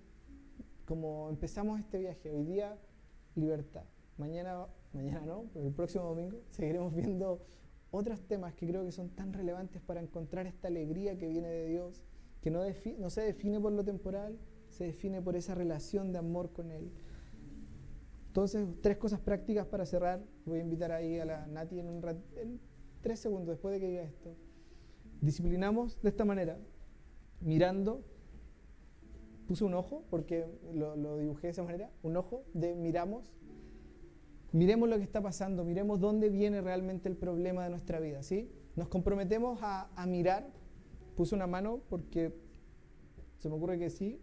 como 0.85 1.29
empezamos 1.29 1.79
este 1.79 1.99
viaje, 1.99 2.31
hoy 2.31 2.43
día 2.43 2.77
libertad, 3.35 3.85
mañana, 4.17 4.67
mañana 4.93 5.25
no, 5.25 5.49
pero 5.53 5.67
el 5.67 5.73
próximo 5.73 6.05
domingo 6.05 6.41
seguiremos 6.51 6.93
viendo 6.93 7.45
otros 7.91 8.21
temas 8.27 8.53
que 8.53 8.67
creo 8.67 8.85
que 8.85 8.91
son 8.91 9.09
tan 9.09 9.33
relevantes 9.33 9.81
para 9.81 10.01
encontrar 10.01 10.47
esta 10.47 10.67
alegría 10.67 11.17
que 11.17 11.27
viene 11.27 11.49
de 11.49 11.67
Dios, 11.67 12.01
que 12.41 12.51
no, 12.51 12.61
se 13.09 13.21
define 13.21 13.59
por 13.59 13.71
lo 13.71 13.83
temporal, 13.83 14.37
se 14.69 14.85
define 14.85 15.21
por 15.21 15.35
esa 15.35 15.55
relación 15.55 16.11
de 16.11 16.19
amor 16.19 16.51
con 16.51 16.71
Él. 16.71 16.91
Entonces, 18.27 18.67
tres 18.81 18.97
cosas 18.97 19.19
prácticas 19.19 19.67
para 19.67 19.85
cerrar. 19.85 20.23
Voy 20.45 20.59
a 20.59 20.61
invitar 20.61 20.91
ahí 20.91 21.19
a 21.19 21.25
la 21.25 21.47
Nati 21.47 21.79
en, 21.79 21.89
un 21.89 22.03
en 22.37 22.59
tres 23.01 23.19
segundos 23.19 23.49
después 23.49 23.73
de 23.73 23.79
que 23.79 23.87
diga 23.87 24.03
esto. 24.03 24.35
Disciplinamos 25.19 26.01
de 26.01 26.09
esta 26.09 26.25
manera, 26.25 26.57
mirando 27.41 28.03
puse 29.51 29.65
un 29.65 29.73
ojo, 29.73 30.05
porque 30.09 30.45
lo, 30.73 31.17
dibujé 31.17 31.47
de 31.47 31.51
esa 31.51 31.63
manera, 31.63 31.91
un 32.03 32.15
ojo 32.15 32.45
de 32.53 32.73
miramos, 32.73 33.33
miremos 34.53 34.87
lo 34.87 34.95
que 34.95 35.03
está 35.03 35.21
pasando, 35.21 35.65
miremos 35.65 35.99
dónde 35.99 36.29
viene 36.29 36.61
realmente 36.61 37.09
el 37.09 37.17
problema 37.17 37.65
de 37.65 37.69
nuestra 37.69 37.99
vida, 37.99 38.23
¿sí? 38.23 38.49
Nos 38.77 38.87
comprometemos 38.87 39.59
a, 39.61 39.89
mirar, 40.07 40.47
puse 41.15 41.35
una 41.35 41.47
mano 41.47 41.81
porque 41.89 42.33
se 43.37 43.49
me 43.49 43.55
ocurre 43.55 43.79
que 43.79 43.89
sí, 43.89 44.21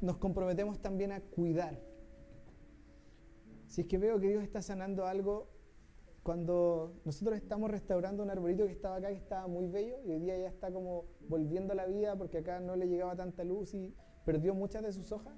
nos 0.00 0.16
comprometemos 0.18 0.80
también 0.80 1.12
a 1.12 1.20
cuidar. 1.20 1.80
Si 3.66 3.82
es 3.82 3.86
que 3.86 3.98
veo 3.98 4.20
que 4.20 4.28
Dios 4.28 4.42
está 4.42 4.62
sanando 4.62 5.06
algo, 5.06 5.48
cuando 6.22 6.94
nosotros 7.04 7.36
estamos 7.36 7.70
restaurando 7.70 8.22
un 8.22 8.30
arbolito 8.30 8.66
que 8.66 8.72
estaba 8.72 8.96
acá, 8.96 9.08
que 9.08 9.16
estaba 9.16 9.46
muy 9.46 9.66
bello, 9.66 9.96
y 10.04 10.12
hoy 10.12 10.20
día 10.20 10.38
ya 10.38 10.48
está 10.48 10.70
como 10.70 11.04
volviendo 11.28 11.72
a 11.72 11.76
la 11.76 11.86
vida 11.86 12.16
porque 12.16 12.38
acá 12.38 12.60
no 12.60 12.76
le 12.76 12.86
llegaba 12.86 13.16
tanta 13.16 13.44
luz 13.44 13.74
y 13.74 13.94
perdió 14.24 14.54
muchas 14.54 14.82
de 14.82 14.92
sus 14.92 15.12
hojas. 15.12 15.34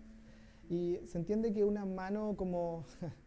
Y 0.68 0.98
se 1.06 1.18
entiende 1.18 1.52
que 1.52 1.64
una 1.64 1.84
mano 1.84 2.36
como 2.36 2.84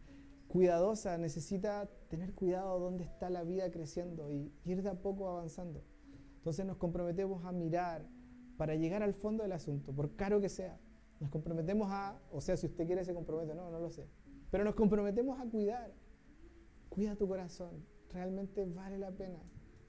cuidadosa 0.50 1.16
necesita 1.16 1.88
tener 2.08 2.34
cuidado 2.34 2.80
dónde 2.80 3.04
está 3.04 3.30
la 3.30 3.44
vida 3.44 3.70
creciendo 3.70 4.30
y 4.32 4.52
ir 4.64 4.82
de 4.82 4.90
a 4.90 4.94
poco 4.94 5.28
avanzando. 5.28 5.84
Entonces 6.38 6.66
nos 6.66 6.76
comprometemos 6.76 7.44
a 7.44 7.52
mirar 7.52 8.04
para 8.56 8.74
llegar 8.74 9.04
al 9.04 9.14
fondo 9.14 9.44
del 9.44 9.52
asunto, 9.52 9.92
por 9.92 10.16
caro 10.16 10.40
que 10.40 10.48
sea. 10.48 10.76
Nos 11.20 11.30
comprometemos 11.30 11.88
a, 11.92 12.20
o 12.32 12.40
sea, 12.40 12.56
si 12.56 12.66
usted 12.66 12.84
quiere 12.84 13.04
se 13.04 13.14
compromete, 13.14 13.54
no, 13.54 13.70
no 13.70 13.78
lo 13.78 13.90
sé. 13.90 14.08
Pero 14.50 14.64
nos 14.64 14.74
comprometemos 14.74 15.38
a 15.38 15.44
cuidar. 15.48 15.92
Cuida 16.88 17.14
tu 17.14 17.28
corazón, 17.28 17.86
realmente 18.12 18.64
vale 18.64 18.98
la 18.98 19.12
pena. 19.12 19.38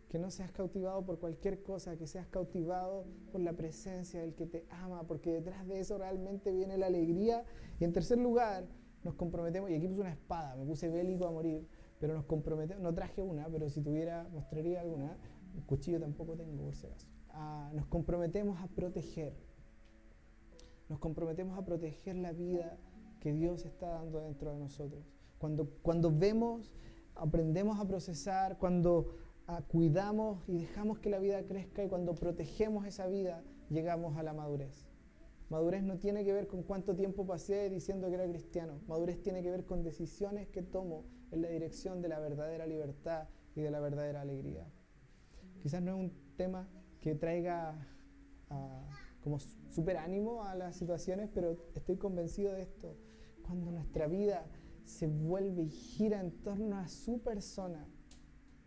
Que 0.09 0.19
no 0.19 0.29
seas 0.29 0.51
cautivado 0.51 1.03
por 1.03 1.17
cualquier 1.19 1.63
cosa, 1.63 1.97
que 1.97 2.05
seas 2.05 2.27
cautivado 2.27 3.07
por 3.31 3.41
la 3.41 3.53
presencia 3.53 4.21
del 4.21 4.35
que 4.35 4.45
te 4.45 4.67
ama, 4.69 5.07
porque 5.07 5.31
detrás 5.31 5.65
de 5.67 5.79
eso 5.79 5.97
realmente 5.97 6.51
viene 6.51 6.77
la 6.77 6.85
alegría. 6.87 7.45
Y 7.79 7.85
en 7.85 7.93
tercer 7.93 8.19
lugar, 8.19 8.67
nos 9.03 9.15
comprometemos, 9.15 9.69
y 9.69 9.75
aquí 9.75 9.87
puse 9.87 10.01
una 10.01 10.11
espada, 10.11 10.55
me 10.55 10.65
puse 10.65 10.89
bélico 10.89 11.25
a 11.25 11.31
morir, 11.31 11.67
pero 11.99 12.13
nos 12.13 12.25
comprometemos, 12.25 12.83
no 12.83 12.93
traje 12.93 13.21
una, 13.21 13.47
pero 13.47 13.69
si 13.69 13.81
tuviera, 13.81 14.27
mostraría 14.31 14.81
alguna, 14.81 15.17
un 15.55 15.61
cuchillo 15.61 15.99
tampoco 15.99 16.35
tengo 16.35 16.63
por 16.63 16.75
si 16.75 16.87
acaso. 16.87 17.07
Ah, 17.29 17.71
nos 17.73 17.85
comprometemos 17.87 18.61
a 18.61 18.67
proteger, 18.67 19.33
nos 20.89 20.99
comprometemos 20.99 21.57
a 21.57 21.65
proteger 21.65 22.15
la 22.15 22.31
vida 22.31 22.77
que 23.19 23.33
Dios 23.33 23.65
está 23.65 23.89
dando 23.89 24.19
dentro 24.21 24.51
de 24.51 24.59
nosotros. 24.59 25.03
Cuando, 25.37 25.69
cuando 25.81 26.11
vemos, 26.11 26.73
aprendemos 27.15 27.79
a 27.79 27.87
procesar, 27.87 28.57
cuando 28.57 29.15
ah, 29.47 29.61
cuidamos 29.67 30.43
y 30.47 30.57
dejamos 30.57 30.99
que 30.99 31.09
la 31.09 31.19
vida 31.19 31.43
crezca 31.43 31.83
y 31.83 31.87
cuando 31.87 32.13
protegemos 32.13 32.85
esa 32.85 33.07
vida, 33.07 33.43
llegamos 33.69 34.17
a 34.17 34.23
la 34.23 34.33
madurez. 34.33 34.90
Madurez 35.51 35.83
no 35.83 35.97
tiene 35.97 36.23
que 36.23 36.31
ver 36.31 36.47
con 36.47 36.63
cuánto 36.63 36.95
tiempo 36.95 37.25
pasé 37.25 37.69
diciendo 37.69 38.07
que 38.07 38.13
era 38.13 38.25
cristiano. 38.25 38.79
Madurez 38.87 39.21
tiene 39.21 39.43
que 39.43 39.51
ver 39.51 39.65
con 39.65 39.83
decisiones 39.83 40.47
que 40.47 40.61
tomo 40.61 41.03
en 41.29 41.41
la 41.41 41.49
dirección 41.49 42.01
de 42.01 42.07
la 42.07 42.19
verdadera 42.19 42.65
libertad 42.65 43.27
y 43.53 43.59
de 43.59 43.69
la 43.69 43.81
verdadera 43.81 44.21
alegría. 44.21 44.65
Quizás 45.61 45.81
no 45.81 45.91
es 45.91 45.99
un 45.99 46.13
tema 46.37 46.69
que 47.01 47.15
traiga 47.15 47.85
uh, 48.49 49.21
como 49.21 49.39
super 49.39 49.97
ánimo 49.97 50.45
a 50.45 50.55
las 50.55 50.77
situaciones, 50.77 51.29
pero 51.33 51.57
estoy 51.75 51.97
convencido 51.97 52.53
de 52.53 52.61
esto. 52.61 52.95
Cuando 53.43 53.73
nuestra 53.73 54.07
vida 54.07 54.45
se 54.85 55.07
vuelve 55.07 55.63
y 55.63 55.69
gira 55.69 56.21
en 56.21 56.31
torno 56.43 56.77
a 56.77 56.87
su 56.87 57.19
persona, 57.23 57.85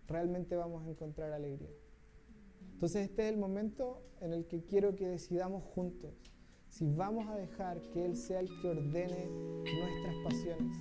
realmente 0.06 0.54
vamos 0.54 0.84
a 0.84 0.90
encontrar 0.90 1.32
alegría. 1.32 1.72
Entonces 2.74 3.08
este 3.08 3.26
es 3.26 3.32
el 3.32 3.38
momento 3.38 4.02
en 4.20 4.34
el 4.34 4.46
que 4.46 4.66
quiero 4.66 4.94
que 4.94 5.08
decidamos 5.08 5.64
juntos 5.64 6.33
si 6.74 6.90
vamos 6.90 7.24
a 7.28 7.36
dejar 7.36 7.80
que 7.92 8.04
Él 8.04 8.16
sea 8.16 8.40
el 8.40 8.48
que 8.60 8.68
ordene 8.68 9.28
nuestras 9.28 10.14
pasiones. 10.24 10.76